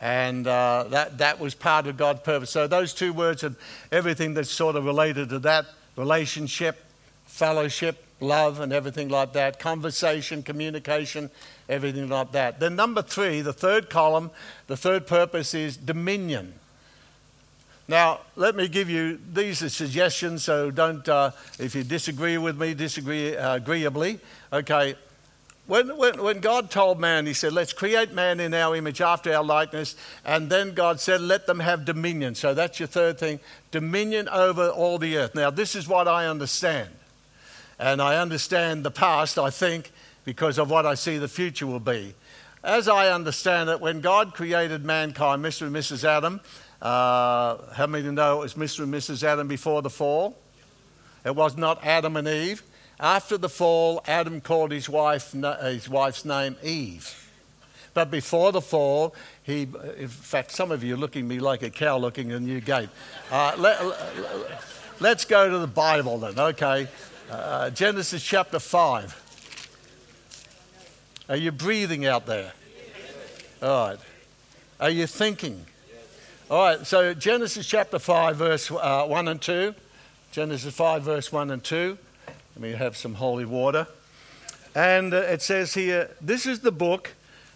[0.00, 2.50] And uh, that, that was part of God's purpose.
[2.50, 3.56] So, those two words and
[3.90, 6.84] everything that's sort of related to that relationship,
[7.26, 11.30] fellowship, love, and everything like that, conversation, communication,
[11.68, 12.60] everything like that.
[12.60, 14.30] Then, number three, the third column,
[14.66, 16.54] the third purpose is dominion.
[17.86, 22.58] Now, let me give you these are suggestions, so don't, uh, if you disagree with
[22.58, 24.20] me, disagree uh, agreeably.
[24.52, 24.94] Okay,
[25.66, 29.34] when, when, when, God told man, He said, Let's create man in our image after
[29.34, 29.96] our likeness.
[30.24, 32.34] And then God said, Let them have dominion.
[32.34, 35.34] So that's your third thing dominion over all the earth.
[35.34, 36.90] Now, this is what I understand.
[37.78, 39.90] And I understand the past, I think,
[40.24, 42.14] because of what I see the future will be.
[42.62, 45.66] As I understand it, when God created mankind, Mr.
[45.66, 46.04] and Mrs.
[46.04, 46.40] Adam,
[46.80, 48.84] uh, how many know it was Mr.
[48.84, 49.22] and Mrs.
[49.22, 50.38] Adam before the fall?
[51.24, 52.62] It was not Adam and Eve.
[53.00, 57.20] After the fall, Adam called his, wife, his wife's name Eve.
[57.92, 61.62] But before the fall, he, in fact, some of you are looking at me like
[61.62, 62.88] a cow looking at a new gate.
[63.30, 66.88] Uh, let, us go to the Bible then, okay?
[67.30, 69.22] Uh, Genesis chapter 5.
[71.28, 72.52] Are you breathing out there?
[73.62, 73.98] All right.
[74.80, 75.64] Are you thinking?
[76.50, 79.74] All right, so Genesis chapter 5, verse uh, 1 and 2.
[80.32, 81.96] Genesis 5, verse 1 and 2.
[82.56, 83.88] Let me have some holy water.
[84.74, 87.12] And uh, it says here, this is the book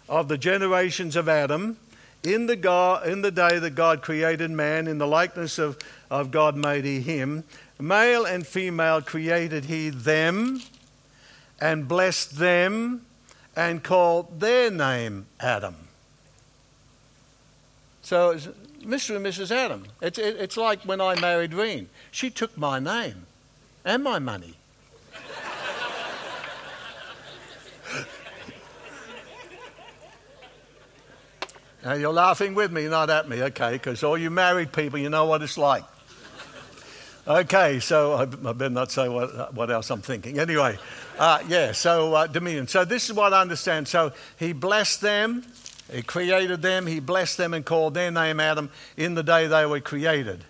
[0.09, 1.77] of the generations of Adam.
[2.23, 5.77] In the, God, in the day that God created man, in the likeness of,
[6.11, 7.45] of God made he him.
[7.79, 10.61] Male and female created he them,
[11.61, 13.05] and blessed them,
[13.55, 15.75] and called their name Adam.
[18.01, 18.35] So
[18.81, 19.15] Mr.
[19.15, 19.51] and Mrs.
[19.51, 19.85] Adam.
[20.01, 21.89] It's, it, it's like when I married Reen.
[22.11, 23.27] She took my name
[23.85, 24.58] and my money.
[31.83, 33.73] Now you're laughing with me, not at me, okay?
[33.73, 35.83] Because all you married people, you know what it's like.
[37.27, 40.39] Okay, so I, I better not say what, what else I'm thinking.
[40.39, 40.79] Anyway,
[41.19, 42.67] uh, yeah, so uh, dominion.
[42.67, 43.87] So this is what I understand.
[43.87, 45.45] So he blessed them,
[45.91, 49.65] he created them, he blessed them and called their name Adam in the day they
[49.65, 50.43] were created.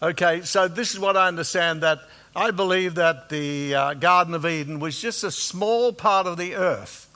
[0.00, 2.00] Okay, so this is what I understand that
[2.36, 6.54] I believe that the uh, Garden of Eden was just a small part of the
[6.54, 7.08] earth.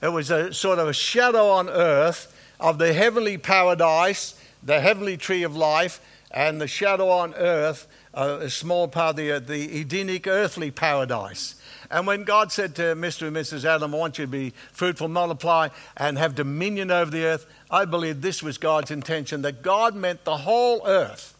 [0.00, 5.16] It was a sort of a shadow on earth of the heavenly paradise, the heavenly
[5.16, 9.80] tree of life, and the shadow on earth, uh, a small part of the, the
[9.80, 11.54] Edenic earthly paradise.
[11.90, 13.28] And when God said to Mr.
[13.28, 13.64] and Mrs.
[13.64, 17.86] Adam, I want you to be fruitful, multiply, and have dominion over the earth, I
[17.86, 21.34] believe this was God's intention, that God meant the whole earth.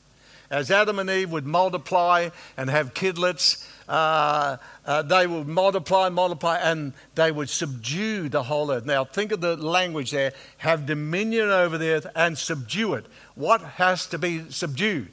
[0.51, 4.57] As Adam and Eve would multiply and have kidlets, uh,
[4.89, 8.87] uh, they would multiply, multiply, and they would subdue the whole earth.
[8.87, 13.05] Now, think of the language there have dominion over the earth and subdue it.
[13.35, 15.13] What has to be subdued?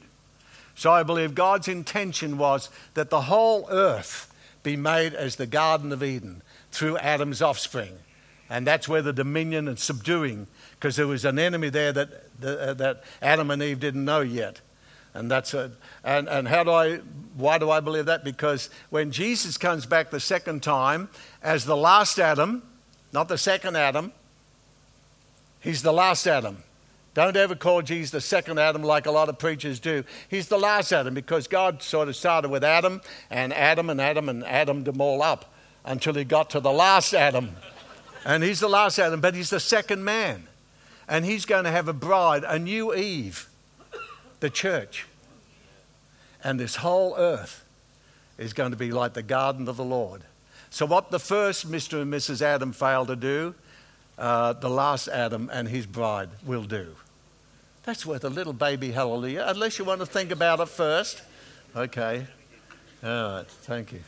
[0.76, 5.92] So I believe God's intention was that the whole earth be made as the Garden
[5.92, 7.98] of Eden through Adam's offspring.
[8.48, 12.08] And that's where the dominion and subduing, because there was an enemy there that,
[12.42, 14.62] uh, that Adam and Eve didn't know yet.
[15.16, 15.72] And that's a,
[16.04, 16.96] and, and how do I,
[17.36, 18.22] why do I believe that?
[18.22, 21.08] Because when Jesus comes back the second time
[21.42, 22.62] as the last Adam,
[23.12, 24.12] not the second Adam,
[25.58, 26.58] he's the last Adam.
[27.14, 30.04] Don't ever call Jesus the second Adam like a lot of preachers do.
[30.28, 33.00] He's the last Adam because God sort of started with Adam
[33.30, 35.54] and Adam and Adam and Adam them all up
[35.86, 37.56] until he got to the last Adam.
[38.26, 40.46] And he's the last Adam, but he's the second man.
[41.08, 43.48] And he's going to have a bride, a new Eve,
[44.40, 45.06] the church.
[46.42, 47.64] And this whole earth
[48.38, 50.22] is going to be like the garden of the Lord.
[50.70, 52.02] So, what the first Mr.
[52.02, 52.42] and Mrs.
[52.42, 53.54] Adam failed to do,
[54.18, 56.94] uh, the last Adam and his bride will do.
[57.84, 61.22] That's worth a little baby hallelujah, unless you want to think about it first.
[61.74, 62.26] Okay.
[63.02, 63.46] All right.
[63.46, 64.00] Thank you.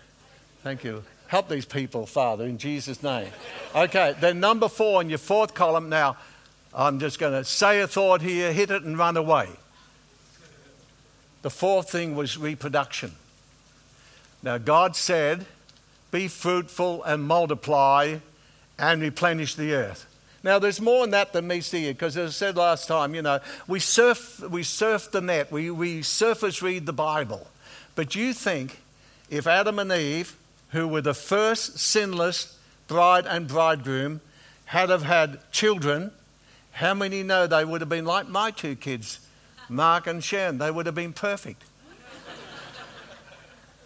[0.62, 1.04] Thank you.
[1.28, 3.30] Help these people, Father, in Jesus' name.
[3.74, 4.14] Okay.
[4.20, 5.88] Then, number four in your fourth column.
[5.88, 6.16] Now,
[6.74, 9.48] I'm just going to say a thought here, hit it, and run away.
[11.42, 13.12] The fourth thing was reproduction.
[14.42, 15.46] Now, God said,
[16.10, 18.18] Be fruitful and multiply
[18.78, 20.06] and replenish the earth.
[20.42, 23.14] Now, there's more in that than meets the ear, because as I said last time,
[23.14, 27.48] you know, we surf, we surf the net, we, we surface read the Bible.
[27.96, 28.78] But you think
[29.30, 30.36] if Adam and Eve,
[30.70, 34.20] who were the first sinless bride and bridegroom,
[34.66, 36.12] had have had children,
[36.72, 39.18] how many know they would have been like my two kids,
[39.68, 40.58] Mark and Sharon?
[40.58, 41.62] They would have been perfect.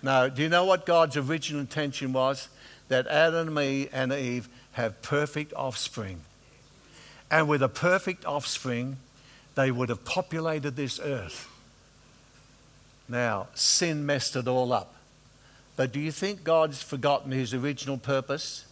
[0.02, 2.48] now, do you know what God's original intention was?
[2.88, 6.20] That Adam and me and Eve have perfect offspring.
[7.30, 8.98] And with a perfect offspring,
[9.54, 11.48] they would have populated this earth.
[13.08, 14.94] Now, sin messed it all up.
[15.76, 18.66] But do you think God's forgotten his original purpose?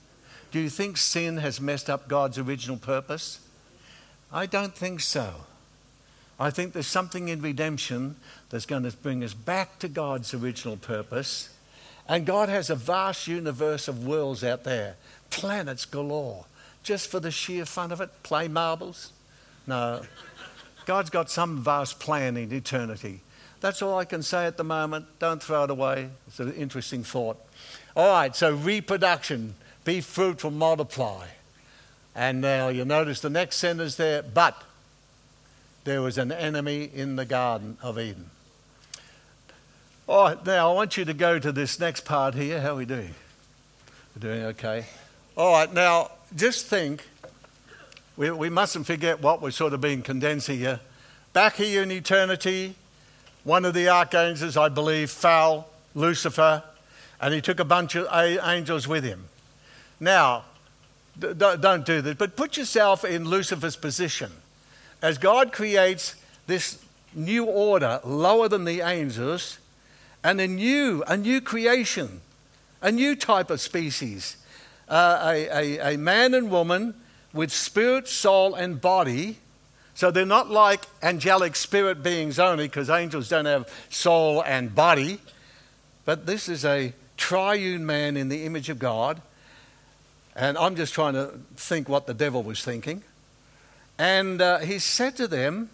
[0.51, 3.41] Do you think sin has messed up God's original purpose?
[4.33, 5.47] I don't think so.
[6.41, 8.17] I think there's something in redemption
[8.49, 11.51] that's going to bring us back to God's original purpose.
[12.09, 14.97] And God has a vast universe of worlds out there,
[15.31, 16.47] planets galore
[16.83, 19.13] just for the sheer fun of it, play marbles?
[19.67, 20.03] No.
[20.87, 23.21] God's got some vast plan in eternity.
[23.61, 25.07] That's all I can say at the moment.
[25.19, 26.09] Don't throw it away.
[26.27, 27.39] It's an interesting thought.
[27.95, 31.27] All right, so reproduction, be fruitful, multiply.
[32.15, 34.61] And now you notice the next sentence there, but
[35.85, 38.31] there was an enemy in the Garden of Eden.
[40.07, 42.61] All right, now I want you to go to this next part here.
[42.61, 43.15] How are we doing?
[44.15, 44.87] We're doing okay.
[45.37, 47.07] All right, now just think,
[48.17, 50.81] we, we mustn't forget what we're sort of being condensing here.
[51.33, 52.75] Back here in eternity,
[53.45, 56.63] one of the archangels, I believe, fell, Lucifer,
[57.21, 59.29] and he took a bunch of angels with him.
[60.01, 60.45] Now,
[61.19, 64.33] don't do this, but put yourself in Lucifer's position.
[65.03, 66.15] As God creates
[66.47, 66.83] this
[67.15, 69.59] new order lower than the angels,
[70.23, 72.21] and a new, a new creation,
[72.83, 74.37] a new type of species
[74.91, 75.49] uh, a,
[75.79, 76.95] a, a man and woman
[77.33, 79.39] with spirit, soul, and body.
[79.95, 85.21] So they're not like angelic spirit beings only, because angels don't have soul and body.
[86.05, 89.23] But this is a triune man in the image of God.
[90.35, 93.03] And I'm just trying to think what the devil was thinking.
[94.01, 95.69] And uh, he said to them,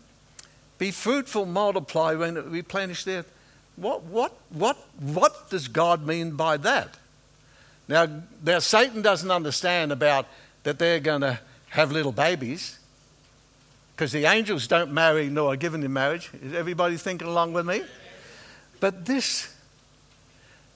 [0.79, 3.33] Be fruitful, multiply, replenish the earth.
[3.77, 6.97] What, what, what, what does God mean by that?
[7.87, 8.09] Now,
[8.45, 10.27] now, Satan doesn't understand about
[10.65, 12.81] that they're going to have little babies
[13.95, 16.29] because the angels don't marry nor are given in marriage.
[16.43, 17.83] Is everybody thinking along with me?
[18.81, 19.55] But this,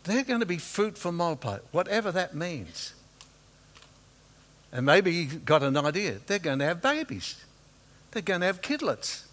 [0.05, 2.95] they're going to be fruitful, multiply, whatever that means.
[4.73, 6.17] And maybe you got an idea.
[6.27, 7.43] They're going to have babies.
[8.13, 9.25] They're going to have kidlets.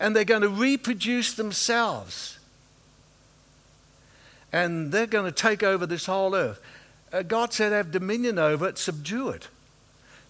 [0.00, 2.38] And they're going to reproduce themselves.
[4.52, 6.60] And they're going to take over this whole earth.
[7.12, 9.48] Uh, God said, have dominion over it, subdue it.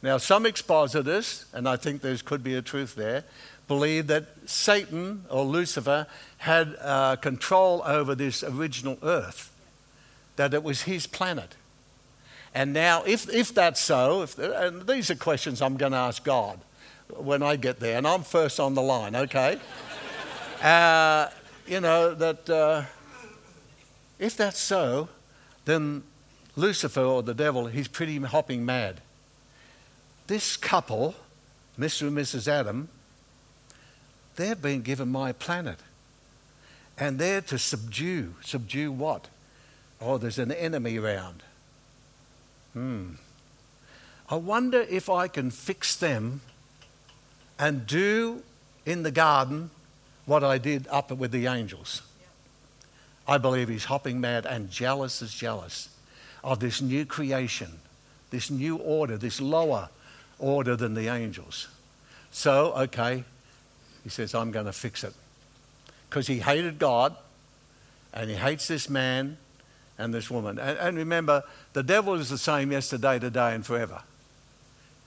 [0.02, 3.24] Now, some expositors, and I think there could be a truth there,
[3.66, 6.06] believe that Satan or Lucifer
[6.38, 9.50] had uh, control over this original earth,
[10.36, 11.54] that it was his planet.
[12.56, 16.24] And now, if, if that's so, if, and these are questions I'm going to ask
[16.24, 16.58] God
[17.14, 19.60] when I get there, and I'm first on the line, okay?
[20.62, 21.28] uh,
[21.66, 22.84] you know, that uh,
[24.18, 25.10] if that's so,
[25.66, 26.02] then
[26.56, 29.02] Lucifer or the devil, he's pretty hopping mad.
[30.26, 31.14] This couple,
[31.78, 32.06] Mr.
[32.06, 32.48] and Mrs.
[32.48, 32.88] Adam,
[34.36, 35.80] they've been given my planet.
[36.96, 38.34] And they're to subdue.
[38.42, 39.28] Subdue what?
[40.00, 41.42] Oh, there's an enemy around.
[42.76, 43.12] Hmm.
[44.28, 46.42] I wonder if I can fix them
[47.58, 48.42] and do
[48.84, 49.70] in the garden
[50.26, 52.02] what I did up with the angels.
[53.26, 55.88] I believe he's hopping mad and jealous as jealous
[56.44, 57.78] of this new creation,
[58.28, 59.88] this new order, this lower
[60.38, 61.68] order than the angels.
[62.30, 63.24] So, okay,
[64.04, 65.14] he says, I'm going to fix it.
[66.10, 67.16] Because he hated God
[68.12, 69.38] and he hates this man
[69.98, 70.58] and this woman.
[70.58, 71.42] And, and remember,
[71.72, 74.02] the devil is the same yesterday, today, and forever.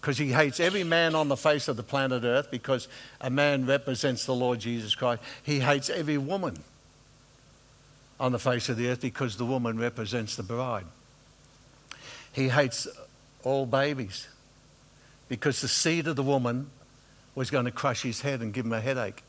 [0.02, 2.88] Because he hates every man on the face of the planet Earth because
[3.20, 5.22] a man represents the Lord Jesus Christ.
[5.44, 6.58] He hates every woman
[8.20, 10.86] on the face of the earth because the woman represents the bride.
[12.34, 12.88] He hates
[13.44, 14.28] all babies
[15.30, 16.70] because the seed of the woman
[17.36, 19.24] was going to crush his head and give him a headache.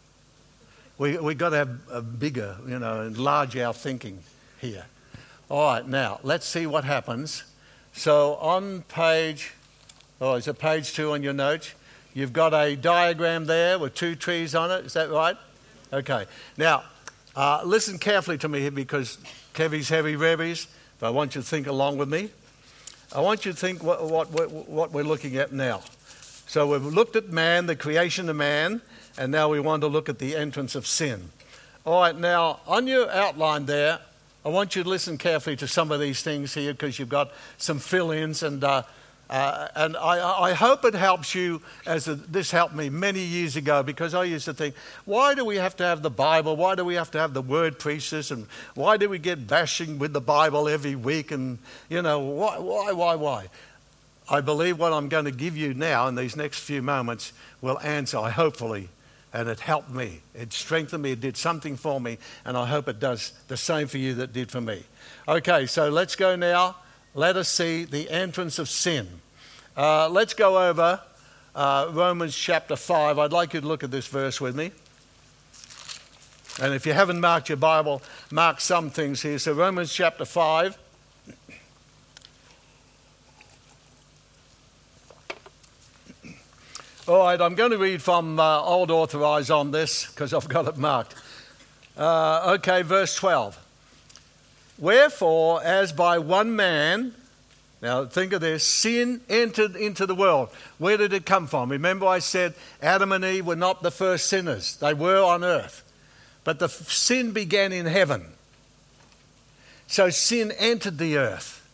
[0.98, 4.18] We, we've got to have a bigger, you know, enlarge our thinking
[4.60, 4.84] here.
[5.50, 7.42] All right, now let's see what happens.
[7.92, 9.52] So on page,
[10.20, 11.74] oh, is it page two on your notes?
[12.14, 14.86] You've got a diagram there with two trees on it.
[14.86, 15.36] Is that right?
[15.92, 16.26] Okay.
[16.56, 16.84] Now,
[17.34, 19.18] uh, listen carefully to me here because
[19.52, 20.68] Kevy's heavy revies,
[21.00, 22.30] but I want you to think along with me.
[23.12, 25.80] I want you to think what, what, what, what we're looking at now.
[26.46, 28.82] So we've looked at man, the creation of man,
[29.18, 31.30] and now we want to look at the entrance of sin.
[31.84, 33.98] All right, now on your outline there,
[34.44, 37.30] I want you to listen carefully to some of these things here because you've got
[37.58, 38.82] some fill ins and uh,
[39.28, 43.54] uh, and I, I, hope it helps you as a, this helped me many years
[43.54, 44.74] ago because I used to think,
[45.04, 46.56] why do we have to have the Bible?
[46.56, 48.32] Why do we have to have the word preachers?
[48.32, 51.30] And why do we get bashing with the Bible every week?
[51.30, 53.50] And, you know, why, why, why, why?
[54.28, 57.78] I believe what I'm going to give you now in these next few moments will
[57.78, 58.88] answer, hopefully,
[59.32, 60.20] and it helped me.
[60.34, 61.12] It strengthened me.
[61.12, 64.32] It did something for me, and I hope it does the same for you that
[64.32, 64.82] did for me.
[65.28, 66.76] Okay, so let's go now
[67.14, 69.08] let us see the entrance of sin.
[69.76, 71.00] Uh, let's go over
[71.54, 73.18] uh, Romans chapter 5.
[73.18, 74.70] I'd like you to look at this verse with me.
[76.62, 79.38] And if you haven't marked your Bible, mark some things here.
[79.38, 80.78] So, Romans chapter 5.
[87.10, 90.68] All right, I'm going to read from uh, Old Authorized on this because I've got
[90.68, 91.16] it marked.
[91.96, 93.58] Uh, okay, verse 12.
[94.78, 97.12] Wherefore, as by one man,
[97.82, 100.50] now think of this, sin entered into the world.
[100.78, 101.72] Where did it come from?
[101.72, 105.82] Remember, I said Adam and Eve were not the first sinners, they were on earth.
[106.44, 108.24] But the sin began in heaven.
[109.88, 111.68] So sin entered the earth.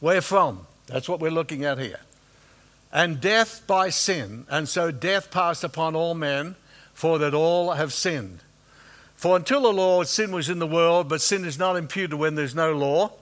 [0.00, 0.66] Where from?
[0.86, 2.00] That's what we're looking at here.
[2.96, 4.46] And death by sin.
[4.48, 6.56] And so death passed upon all men,
[6.94, 8.40] for that all have sinned.
[9.16, 12.36] For until the law, sin was in the world, but sin is not imputed when
[12.36, 13.12] there's no law.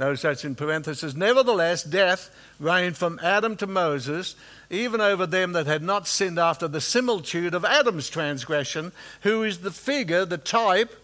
[0.00, 1.14] Notice that's in parenthesis.
[1.14, 4.34] Nevertheless, death reigned from Adam to Moses,
[4.68, 9.58] even over them that had not sinned after the similitude of Adam's transgression, who is
[9.58, 10.96] the figure, the type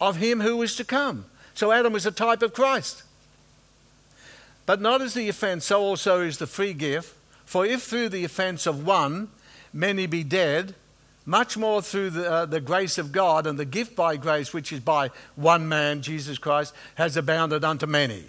[0.00, 1.26] of him who is to come.
[1.54, 3.04] So Adam was a type of Christ.
[4.64, 7.15] But not as the offense, so also is the free gift.
[7.46, 9.28] For if through the offense of one
[9.72, 10.74] many be dead,
[11.24, 14.72] much more through the, uh, the grace of God and the gift by grace, which
[14.72, 18.24] is by one man, Jesus Christ, has abounded unto many.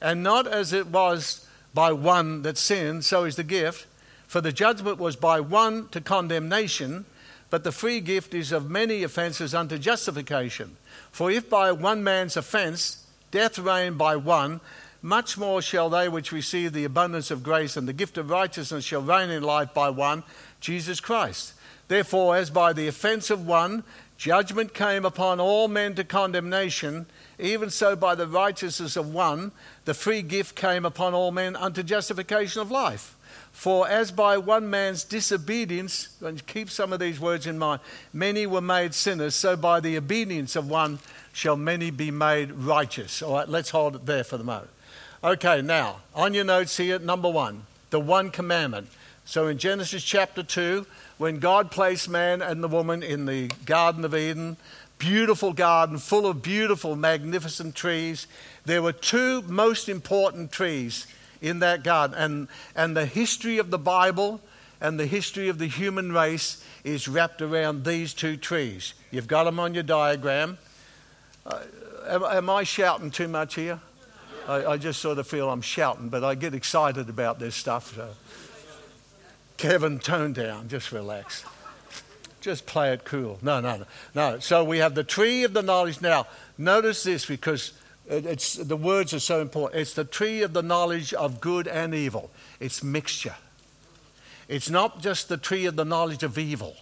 [0.00, 3.86] And not as it was by one that sinned, so is the gift.
[4.26, 7.04] For the judgment was by one to condemnation,
[7.50, 10.76] but the free gift is of many offences unto justification.
[11.12, 14.60] For if by one man's offence death reigned by one,
[15.02, 18.84] much more shall they which receive the abundance of grace and the gift of righteousness
[18.84, 20.22] shall reign in life by one,
[20.60, 21.54] Jesus Christ.
[21.88, 23.82] Therefore, as by the offence of one,
[24.16, 27.06] judgment came upon all men to condemnation,
[27.38, 29.52] even so by the righteousness of one,
[29.86, 33.16] the free gift came upon all men unto justification of life.
[33.52, 37.80] For as by one man's disobedience, and keep some of these words in mind,
[38.12, 40.98] many were made sinners, so by the obedience of one
[41.32, 43.22] shall many be made righteous.
[43.22, 44.70] All right, let's hold it there for the moment.
[45.22, 48.88] Okay, now, on your notes here, number one, the one commandment.
[49.26, 50.86] So in Genesis chapter 2,
[51.18, 54.56] when God placed man and the woman in the Garden of Eden,
[54.96, 58.26] beautiful garden full of beautiful, magnificent trees,
[58.64, 61.06] there were two most important trees
[61.42, 62.16] in that garden.
[62.16, 64.40] And, and the history of the Bible
[64.80, 68.94] and the history of the human race is wrapped around these two trees.
[69.10, 70.56] You've got them on your diagram.
[71.44, 71.60] Uh,
[72.08, 73.80] am, am, I shouting too much here?
[74.48, 77.94] I, I, just sort of feel I'm shouting, but I get excited about this stuff.
[77.94, 78.08] So.
[79.56, 81.44] Kevin, tone down, just relax.
[82.40, 83.38] Just play it cool.
[83.42, 83.84] No, no, no.
[84.14, 84.38] No.
[84.38, 86.00] So we have the tree of the knowledge.
[86.00, 86.26] Now,
[86.56, 87.72] notice this because
[88.08, 89.80] it's, the words are so important.
[89.80, 92.30] It's the tree of the knowledge of good and evil.
[92.58, 93.36] It's mixture.
[94.48, 96.76] It's not just the tree of the knowledge of evil.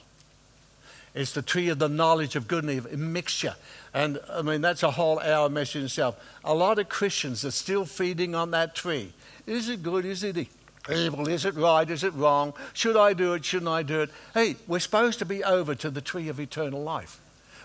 [1.14, 3.56] It's the tree of the knowledge of good and evil, mixture.
[3.94, 6.16] And I mean, that's a whole hour message itself.
[6.44, 9.12] A lot of Christians are still feeding on that tree.
[9.46, 10.04] Is it good?
[10.04, 10.48] Is it
[10.90, 11.28] evil?
[11.28, 11.88] Is it right?
[11.88, 12.52] Is it wrong?
[12.74, 13.44] Should I do it?
[13.44, 14.10] Shouldn't I do it?
[14.34, 17.20] Hey, we're supposed to be over to the tree of eternal life.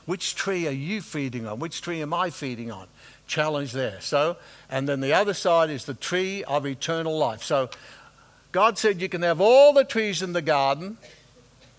[0.06, 1.60] Which tree are you feeding on?
[1.60, 2.88] Which tree am I feeding on?
[3.28, 4.00] challenge there.
[4.02, 4.38] So,
[4.70, 7.44] and then the other side is the tree of eternal life.
[7.44, 7.70] So,
[8.52, 10.98] God said you can have all the trees in the garden,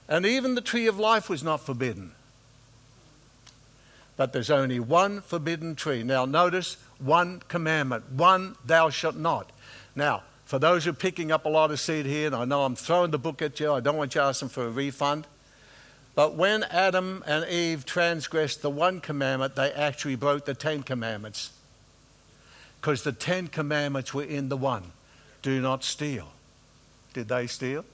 [0.08, 2.12] and even the tree of life was not forbidden.
[4.16, 6.02] But there's only one forbidden tree.
[6.02, 9.50] Now, notice one commandment one thou shalt not.
[9.96, 12.64] Now, for those who are picking up a lot of seed here, and I know
[12.64, 15.26] I'm throwing the book at you, I don't want you asking for a refund.
[16.14, 21.50] But when Adam and Eve transgressed the one commandment, they actually broke the Ten Commandments.
[22.80, 24.92] Because the Ten Commandments were in the one
[25.42, 26.28] do not steal.
[27.12, 27.84] Did they steal?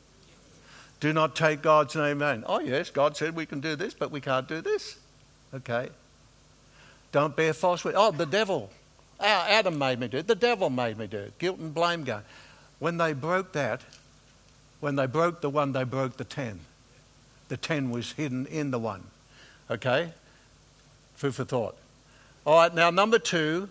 [1.00, 2.44] Do not take God's name in.
[2.46, 4.98] Oh, yes, God said we can do this, but we can't do this.
[5.52, 5.88] Okay.
[7.12, 8.02] Don't bear false witness.
[8.02, 8.70] Oh, the devil.
[9.20, 10.26] Adam made me do it.
[10.26, 11.38] The devil made me do it.
[11.38, 12.22] Guilt and blame going.
[12.78, 13.82] When they broke that,
[14.80, 16.60] when they broke the one, they broke the ten
[17.50, 19.02] the 10 was hidden in the 1.
[19.70, 20.12] Okay?
[21.16, 21.76] Food for thought.
[22.46, 23.68] All right, now number two,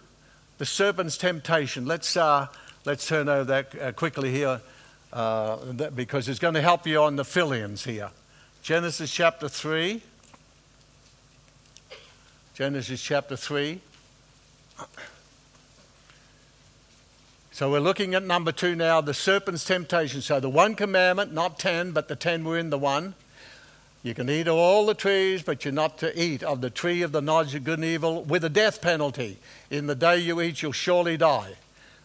[0.60, 1.86] the serpent's temptation.
[1.86, 2.48] Let's, uh,
[2.86, 4.62] let's turn over that uh, quickly here
[5.12, 5.56] uh,
[5.96, 8.12] because it's going to help you on the fill-ins here.
[8.62, 10.04] Genesis chapter 3.
[12.60, 13.80] Genesis chapter 3.
[17.54, 20.22] So we're looking at number two now, the serpent's temptation.
[20.22, 23.14] So the one commandment, not ten, but the ten were in the one.
[24.04, 27.02] You can eat of all the trees, but you're not to eat of the tree
[27.02, 29.38] of the knowledge of good and evil with a death penalty.
[29.72, 31.54] In the day you eat, you'll surely die.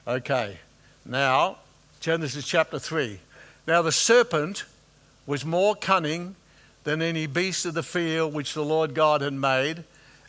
[0.07, 0.59] Okay,
[1.05, 1.57] now,
[1.99, 3.19] Genesis chapter 3.
[3.67, 4.67] Now the serpent
[5.27, 6.37] was more cunning
[6.85, 9.83] than any beast of the field which the Lord God had made.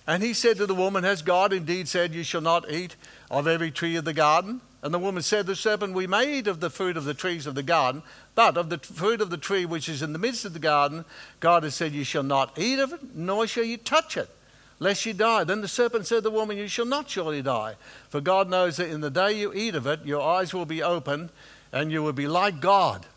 [0.07, 2.95] And he said to the woman, Has God indeed said, You shall not eat
[3.31, 4.61] of every tree of the garden?
[4.83, 7.47] And the woman said the serpent, We may eat of the fruit of the trees
[7.47, 8.03] of the garden,
[8.35, 11.05] but of the fruit of the tree which is in the midst of the garden,
[11.39, 14.29] God has said, You shall not eat of it, nor shall you touch it,
[14.77, 15.43] lest you die.
[15.43, 17.73] Then the serpent said to the woman, You shall not surely die.
[18.09, 20.83] For God knows that in the day you eat of it, your eyes will be
[20.83, 21.29] opened,
[21.73, 23.07] and you will be like God,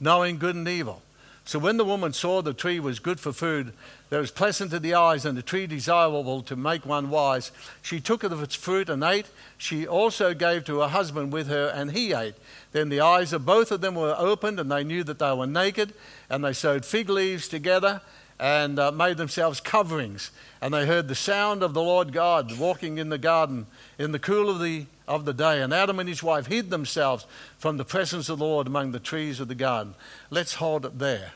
[0.00, 1.02] knowing good and evil.
[1.44, 3.72] So when the woman saw the tree was good for food,
[4.10, 7.50] that was pleasant to the eyes, and the tree desirable to make one wise,
[7.82, 9.26] she took of its fruit and ate.
[9.58, 12.34] She also gave to her husband with her, and he ate.
[12.70, 15.46] Then the eyes of both of them were opened, and they knew that they were
[15.46, 15.94] naked,
[16.30, 18.02] and they sewed fig leaves together
[18.38, 20.30] and uh, made themselves coverings.
[20.62, 23.66] And they heard the sound of the Lord God walking in the garden
[23.98, 25.60] in the cool of the, of the day.
[25.60, 27.26] And Adam and his wife hid themselves
[27.58, 29.96] from the presence of the Lord among the trees of the garden.
[30.30, 31.32] Let's hold it there.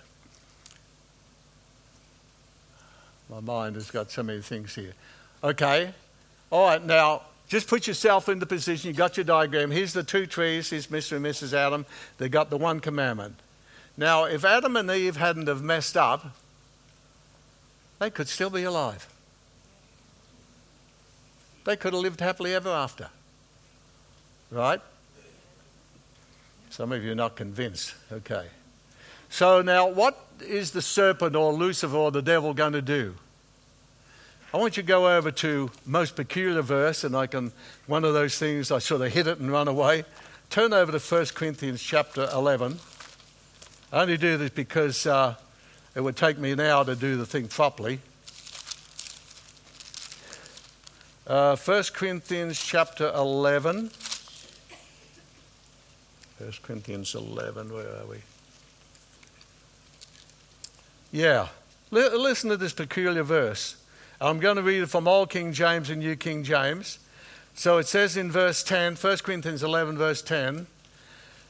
[3.28, 4.92] My mind has got so many things here.
[5.42, 5.92] Okay.
[6.52, 8.86] All right, now just put yourself in the position.
[8.86, 9.72] You've got your diagram.
[9.72, 10.70] Here's the two trees.
[10.70, 11.16] Here's Mr.
[11.16, 11.52] and Mrs.
[11.52, 11.84] Adam.
[12.18, 13.34] They got the one commandment.
[13.96, 16.26] Now, if Adam and Eve hadn't have messed up,
[17.98, 19.08] they could still be alive.
[21.66, 23.08] They could have lived happily ever after.
[24.52, 24.80] Right?
[26.70, 27.92] Some of you are not convinced.
[28.12, 28.46] Okay.
[29.30, 33.16] So now, what is the serpent or Lucifer or the devil going to do?
[34.54, 37.50] I want you to go over to most peculiar verse, and I can
[37.88, 40.04] one of those things I sort of hit it and run away.
[40.50, 42.78] Turn over to 1 Corinthians chapter 11.
[43.92, 45.34] I only do this because uh,
[45.96, 47.98] it would take me an hour to do the thing properly.
[51.26, 53.90] Uh, 1 Corinthians chapter 11.
[56.38, 58.18] 1 Corinthians 11, where are we?
[61.10, 61.48] Yeah.
[61.92, 63.74] L- listen to this peculiar verse.
[64.20, 67.00] I'm going to read it from Old King James and New King James.
[67.56, 70.68] So it says in verse 10, 1 Corinthians 11, verse 10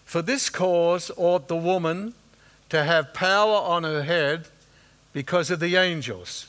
[0.07, 2.15] For this cause ought the woman
[2.71, 4.49] to have power on her head
[5.13, 6.47] because of the angels.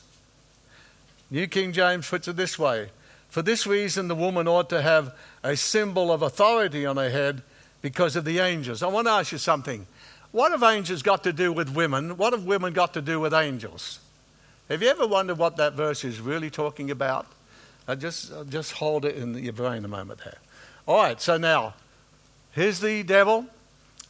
[1.29, 2.89] New King James puts it this way
[3.29, 5.13] For this reason, the woman ought to have
[5.43, 7.41] a symbol of authority on her head
[7.81, 8.81] because of the angels.
[8.81, 9.85] I want to ask you something.
[10.31, 12.17] What have angels got to do with women?
[12.17, 13.99] What have women got to do with angels?
[14.69, 17.27] Have you ever wondered what that verse is really talking about?
[17.87, 20.37] I just, I'll just hold it in your brain a moment there.
[20.85, 21.73] All right, so now,
[22.51, 23.45] here's the devil,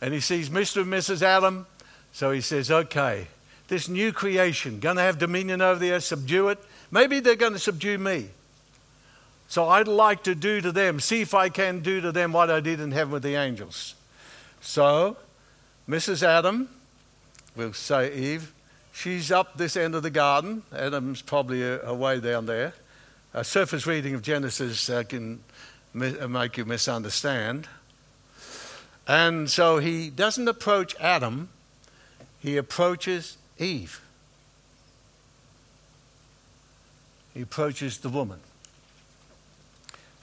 [0.02, 0.82] and he sees Mr.
[0.82, 1.22] and Mrs.
[1.22, 1.68] Adam.
[2.12, 3.28] So he says, okay,
[3.68, 6.58] this new creation, going to have dominion over the earth, subdue it.
[6.90, 8.30] Maybe they're going to subdue me.
[9.48, 12.50] So I'd like to do to them, see if I can do to them what
[12.50, 13.96] I did in heaven with the angels.
[14.60, 15.18] So,
[15.88, 16.24] Mrs.
[16.24, 16.70] Adam,
[17.56, 18.54] we'll say Eve,
[18.92, 20.64] she's up this end of the garden.
[20.76, 22.74] Adam's probably away down there
[23.38, 25.44] a surface reading of Genesis uh, can
[25.94, 27.68] make you misunderstand.
[29.08, 31.50] And so he doesn't approach Adam,
[32.40, 34.02] he approaches Eve.
[37.36, 38.40] He approaches the woman.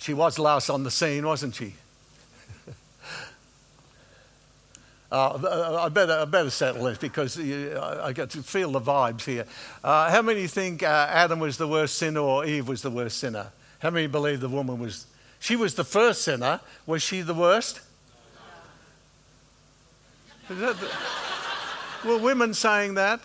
[0.05, 1.73] She was last on the scene, wasn't she?
[5.13, 9.45] Uh, I, better, I better settle this because I get to feel the vibes here.
[9.85, 13.19] Uh, how many think uh, Adam was the worst sinner or Eve was the worst
[13.19, 13.53] sinner?
[13.79, 15.07] How many believe the woman was?
[15.39, 16.59] She was the first sinner.
[16.85, 17.81] Was she the worst?
[20.49, 20.77] The,
[22.05, 23.21] were women saying that?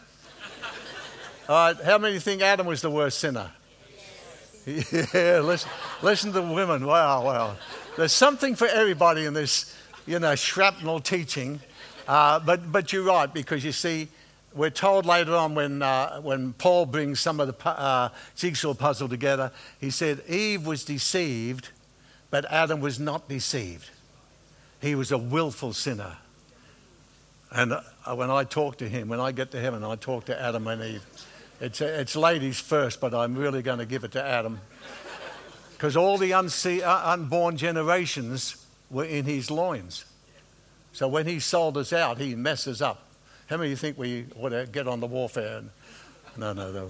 [1.48, 3.50] All right, how many think Adam was the worst sinner?
[4.66, 5.70] Yeah, listen,
[6.02, 6.86] listen to the women.
[6.86, 7.56] Wow, wow.
[7.98, 11.60] There's something for everybody in this, you know, shrapnel teaching.
[12.08, 14.08] Uh, but, but you're right, because you see,
[14.54, 19.08] we're told later on when, uh, when Paul brings some of the uh, jigsaw puzzle
[19.08, 21.70] together, he said, Eve was deceived,
[22.32, 23.90] but Adam was not deceived.
[24.82, 26.18] He was a willful sinner.
[27.52, 27.82] And uh,
[28.16, 30.82] when I talk to him, when I get to heaven, I talk to Adam and
[30.84, 31.06] Eve.
[31.62, 34.62] It's, it's ladies first, but I'm really going to give it to Adam.
[35.74, 40.06] Because all the uh, unborn generations were in his loins.
[40.94, 43.06] So when he sold us out, he messes up.
[43.48, 45.64] How many of you think we ought to get on the warfare?
[46.38, 46.90] No, no, no.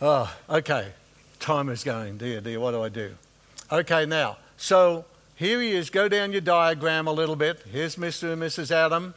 [0.00, 0.92] Oh, okay.
[1.40, 2.18] Time is going.
[2.18, 3.14] Dear, dear, what do I do?
[3.72, 5.04] Okay, now, so
[5.34, 5.90] here he is.
[5.90, 7.62] Go down your diagram a little bit.
[7.70, 8.32] Here's Mr.
[8.32, 8.70] and Mrs.
[8.70, 9.14] Adam.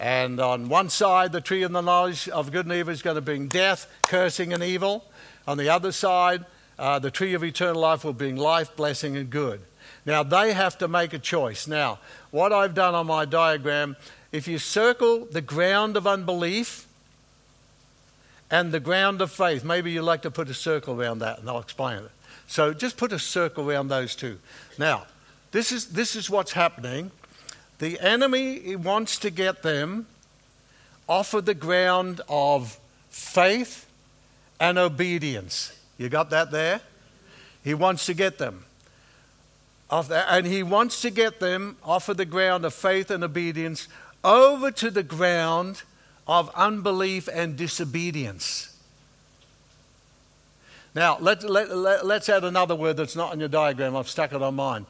[0.00, 3.16] And on one side, the tree of the knowledge of good and evil is going
[3.16, 5.04] to bring death, cursing, and evil.
[5.46, 6.46] On the other side,
[6.78, 9.60] uh, the tree of eternal life will bring life, blessing, and good.
[10.06, 11.66] Now, they have to make a choice.
[11.66, 11.98] Now,
[12.30, 13.94] what I've done on my diagram,
[14.32, 16.86] if you circle the ground of unbelief
[18.50, 21.50] and the ground of faith, maybe you'd like to put a circle around that, and
[21.50, 22.10] I'll explain it.
[22.46, 24.38] So just put a circle around those two.
[24.78, 25.06] Now,
[25.50, 27.10] this is, this is what's happening.
[27.80, 30.06] The enemy wants to get them
[31.08, 32.78] off of the ground of
[33.10, 33.86] faith
[34.60, 35.76] and obedience.
[35.98, 36.80] You got that there?
[37.64, 38.64] He wants to get them
[39.90, 43.88] and he wants to get them off of the ground of faith and obedience
[44.22, 45.82] over to the ground
[46.28, 48.76] of unbelief and disobedience.
[50.94, 53.96] Now, let, let, let, let's add another word that's not on your diagram.
[53.96, 54.86] I've stuck it on mine.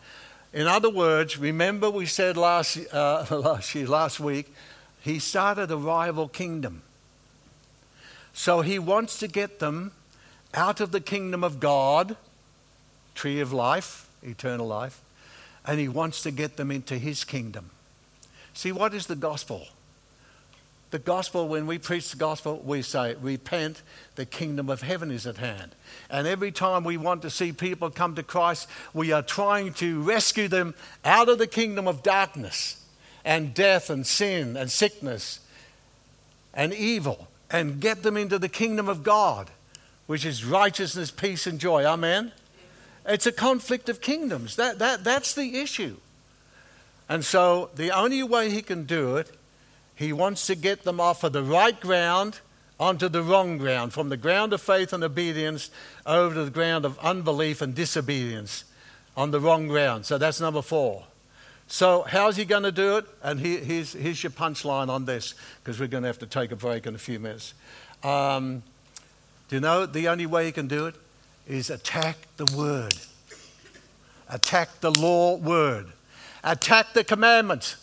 [0.52, 4.52] In other words, remember we said last, uh, last, year, last week,
[5.00, 6.82] he started a rival kingdom.
[8.32, 9.92] So he wants to get them
[10.52, 12.16] out of the kingdom of God,
[13.14, 15.00] tree of life, eternal life,
[15.64, 17.70] and he wants to get them into his kingdom.
[18.52, 19.68] See, what is the gospel?
[20.90, 23.82] The gospel, when we preach the gospel, we say, Repent,
[24.16, 25.76] the kingdom of heaven is at hand.
[26.10, 30.02] And every time we want to see people come to Christ, we are trying to
[30.02, 30.74] rescue them
[31.04, 32.84] out of the kingdom of darkness
[33.24, 35.40] and death and sin and sickness
[36.52, 39.50] and evil and get them into the kingdom of God,
[40.06, 41.84] which is righteousness, peace, and joy.
[41.84, 42.32] Amen?
[43.06, 44.56] It's a conflict of kingdoms.
[44.56, 45.96] That, that, that's the issue.
[47.08, 49.30] And so the only way he can do it,
[50.00, 52.40] He wants to get them off of the right ground
[52.78, 55.70] onto the wrong ground, from the ground of faith and obedience
[56.06, 58.64] over to the ground of unbelief and disobedience
[59.14, 60.06] on the wrong ground.
[60.06, 61.04] So that's number four.
[61.66, 63.04] So, how's he going to do it?
[63.22, 66.56] And here's, here's your punchline on this, because we're going to have to take a
[66.56, 67.52] break in a few minutes.
[68.02, 68.62] Um,
[69.50, 70.94] do you know the only way he can do it
[71.46, 72.94] is attack the word,
[74.30, 75.88] attack the law word,
[76.42, 77.76] attack the commandments,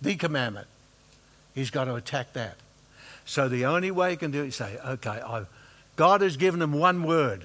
[0.00, 0.68] the commandment.
[1.54, 2.56] He's got to attack that.
[3.24, 5.46] So the only way he can do it is say, okay, I've,
[5.96, 7.44] God has given him one word.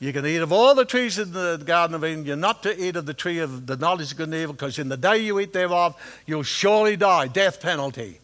[0.00, 2.24] You can eat of all the trees in the Garden of Eden.
[2.24, 4.78] You're not to eat of the tree of the knowledge of good and evil, because
[4.78, 5.94] in the day you eat thereof,
[6.26, 8.18] you'll surely die, death penalty.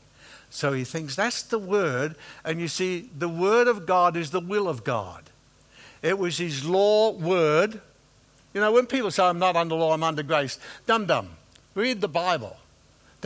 [0.48, 2.16] So he thinks that's the word.
[2.44, 5.24] And you see, the word of God is the will of God.
[6.02, 7.80] It was his law word.
[8.54, 11.28] You know, when people say, I'm not under law, I'm under grace, dum dum.
[11.74, 12.56] Read the Bible.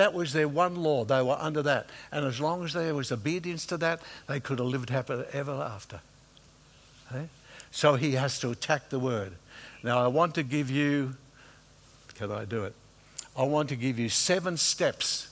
[0.00, 1.04] That was their one law.
[1.04, 1.90] They were under that.
[2.10, 5.52] And as long as there was obedience to that, they could have lived happily ever
[5.52, 6.00] after.
[7.12, 7.28] Okay?
[7.70, 9.34] So he has to attack the word.
[9.82, 11.16] Now, I want to give you,
[12.14, 12.74] can I do it?
[13.36, 15.28] I want to give you seven steps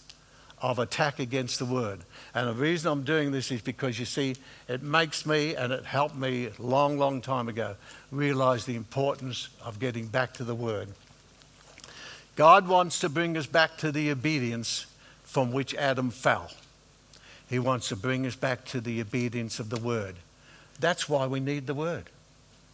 [0.61, 2.01] of attack against the word.
[2.35, 4.37] And the reason I'm doing this is because you see,
[4.69, 7.75] it makes me, and it helped me long, long time ago,
[8.11, 10.89] realize the importance of getting back to the word.
[12.39, 14.87] God wants to bring us back to the obedience
[15.25, 16.49] from which Adam fell.
[17.51, 20.15] He wants to bring us back to the obedience of the word.
[20.79, 22.05] That's why we need the word.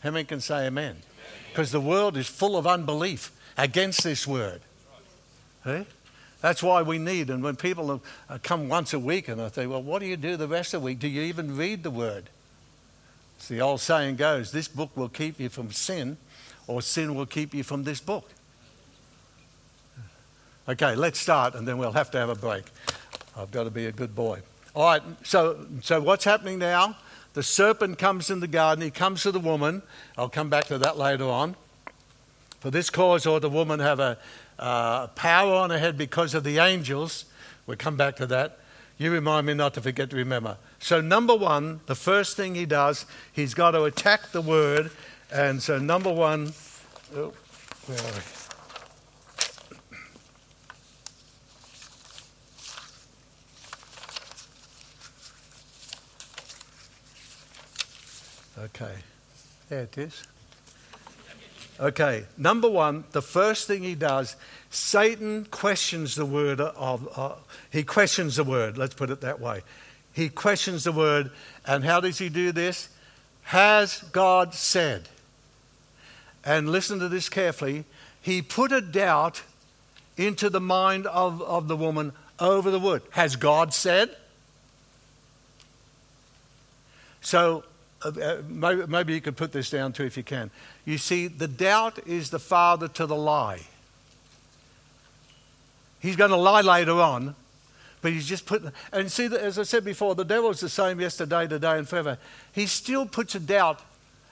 [0.00, 0.96] How many can say amen?
[1.48, 4.60] Because the world is full of unbelief against this word.
[5.64, 5.86] Hey?
[6.42, 9.66] That's why we need, and when people uh, come once a week and I say,
[9.66, 10.98] well, what do you do the rest of the week?
[10.98, 12.28] Do you even read the word?
[13.40, 16.18] As the old saying goes, this book will keep you from sin,
[16.66, 18.28] or sin will keep you from this book.
[20.66, 22.64] Okay, let's start, and then we'll have to have a break.
[23.36, 24.40] I've got to be a good boy.
[24.74, 26.96] All right, so, so what's happening now?
[27.34, 29.82] The serpent comes in the garden, he comes to the woman.
[30.16, 31.56] I'll come back to that later on.
[32.60, 34.16] For this cause, ought the woman have a
[34.58, 37.26] uh, power on her head because of the angels.
[37.66, 38.58] We'll come back to that.
[38.96, 40.56] You remind me not to forget to remember.
[40.78, 44.90] So, number one, the first thing he does, he's got to attack the word.
[45.30, 46.54] And so, number one,
[47.14, 47.34] oh,
[47.86, 48.43] where are we?
[58.57, 58.94] Okay,
[59.68, 60.22] there it is.
[61.80, 64.36] Okay, number one, the first thing he does,
[64.70, 67.34] Satan questions the word of, uh,
[67.70, 69.62] he questions the word, let's put it that way.
[70.12, 71.32] He questions the word,
[71.66, 72.88] and how does he do this?
[73.42, 75.09] Has God said?
[76.44, 77.84] And listen to this carefully.
[78.22, 79.42] He put a doubt
[80.16, 83.02] into the mind of, of the woman over the word.
[83.11, 84.14] Has God said?
[87.20, 87.64] So
[88.05, 90.50] uh, maybe, maybe you could put this down too if you can.
[90.84, 93.61] You see, the doubt is the father to the lie.
[96.00, 97.34] He's going to lie later on,
[98.02, 98.62] but he's just put.
[98.92, 102.18] And see, as I said before, the devil's the same yesterday, today, and forever.
[102.52, 103.80] He still puts a doubt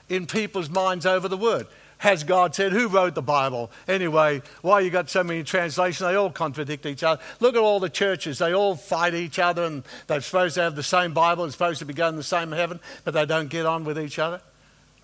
[0.09, 1.67] in people's minds over the word
[2.03, 2.73] has God said?
[2.73, 3.71] Who wrote the Bible?
[3.87, 6.05] Anyway, why you got so many translations?
[6.05, 7.21] They all contradict each other.
[7.39, 8.39] Look at all the churches.
[8.39, 11.79] They all fight each other and they're supposed to have the same Bible and supposed
[11.79, 14.41] to be going to the same heaven, but they don't get on with each other.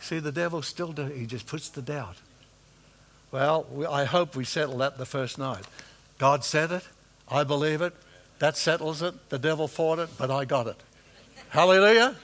[0.02, 1.06] See, the devil still do.
[1.06, 2.18] He just puts the doubt.
[3.32, 5.64] Well, I hope we settle that the first night.
[6.18, 6.84] God said it.
[7.32, 7.94] I believe it.
[8.40, 9.30] That settles it.
[9.30, 10.76] The devil fought it, but I got it.
[11.48, 12.18] Hallelujah.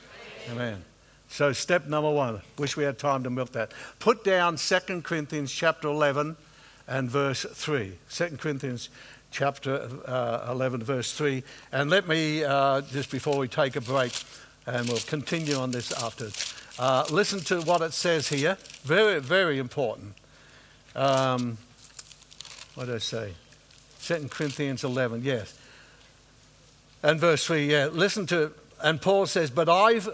[0.52, 0.84] Amen.
[1.30, 3.72] So step number one, wish we had time to milk that.
[4.00, 6.38] Put down 2 Corinthians chapter 11
[6.88, 7.94] and verse 3.
[8.10, 8.90] 2 Corinthians
[9.32, 11.44] chapter uh, 11 verse 3.
[11.72, 14.14] And let me, uh, just before we take a break,
[14.66, 16.30] and we'll continue on this after,
[16.80, 18.58] uh, listen to what it says here.
[18.84, 20.14] Very, very important.
[20.96, 21.58] Um,
[22.76, 23.34] what did I say?
[24.04, 25.58] 2 Corinthians 11, yes.
[27.04, 27.86] And verse 3, yeah.
[27.88, 28.52] Listen to,
[28.82, 30.08] and Paul says, But I've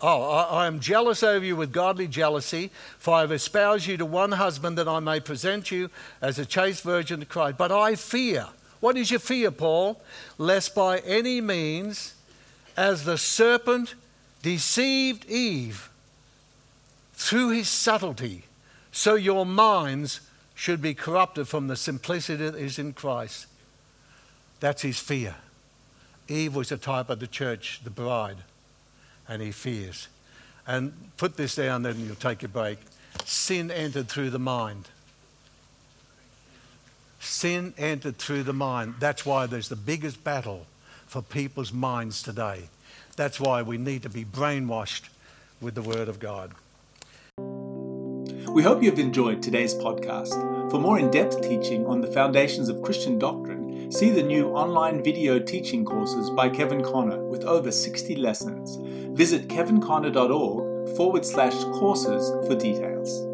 [0.00, 3.96] Oh, I, I, am jealous over you with godly jealousy, for I have espoused you
[3.96, 5.88] to one husband that I may present you
[6.20, 7.56] as a chaste virgin to Christ.
[7.56, 8.48] But I fear.
[8.80, 10.00] What is your fear, Paul?
[10.36, 12.14] Lest by any means,
[12.76, 13.94] as the serpent
[14.42, 15.88] deceived Eve
[17.14, 18.44] through his subtlety,
[18.92, 20.20] so your minds
[20.54, 23.46] should be corrupted from the simplicity that is in Christ.
[24.60, 25.36] That's his fear.
[26.28, 28.38] Eve was a type of the church, the bride
[29.28, 30.08] and he fears.
[30.66, 32.78] And put this down, then you'll take a break.
[33.24, 34.88] Sin entered through the mind.
[37.20, 38.94] Sin entered through the mind.
[38.98, 40.66] That's why there's the biggest battle
[41.06, 42.68] for people's minds today.
[43.16, 45.08] That's why we need to be brainwashed
[45.60, 46.52] with the Word of God.
[48.48, 50.70] We hope you've enjoyed today's podcast.
[50.70, 55.02] For more in depth teaching on the foundations of Christian doctrine, see the new online
[55.02, 58.78] video teaching courses by Kevin Conner with over 60 lessons.
[59.16, 63.33] Visit kevinconner.org forward slash courses for details.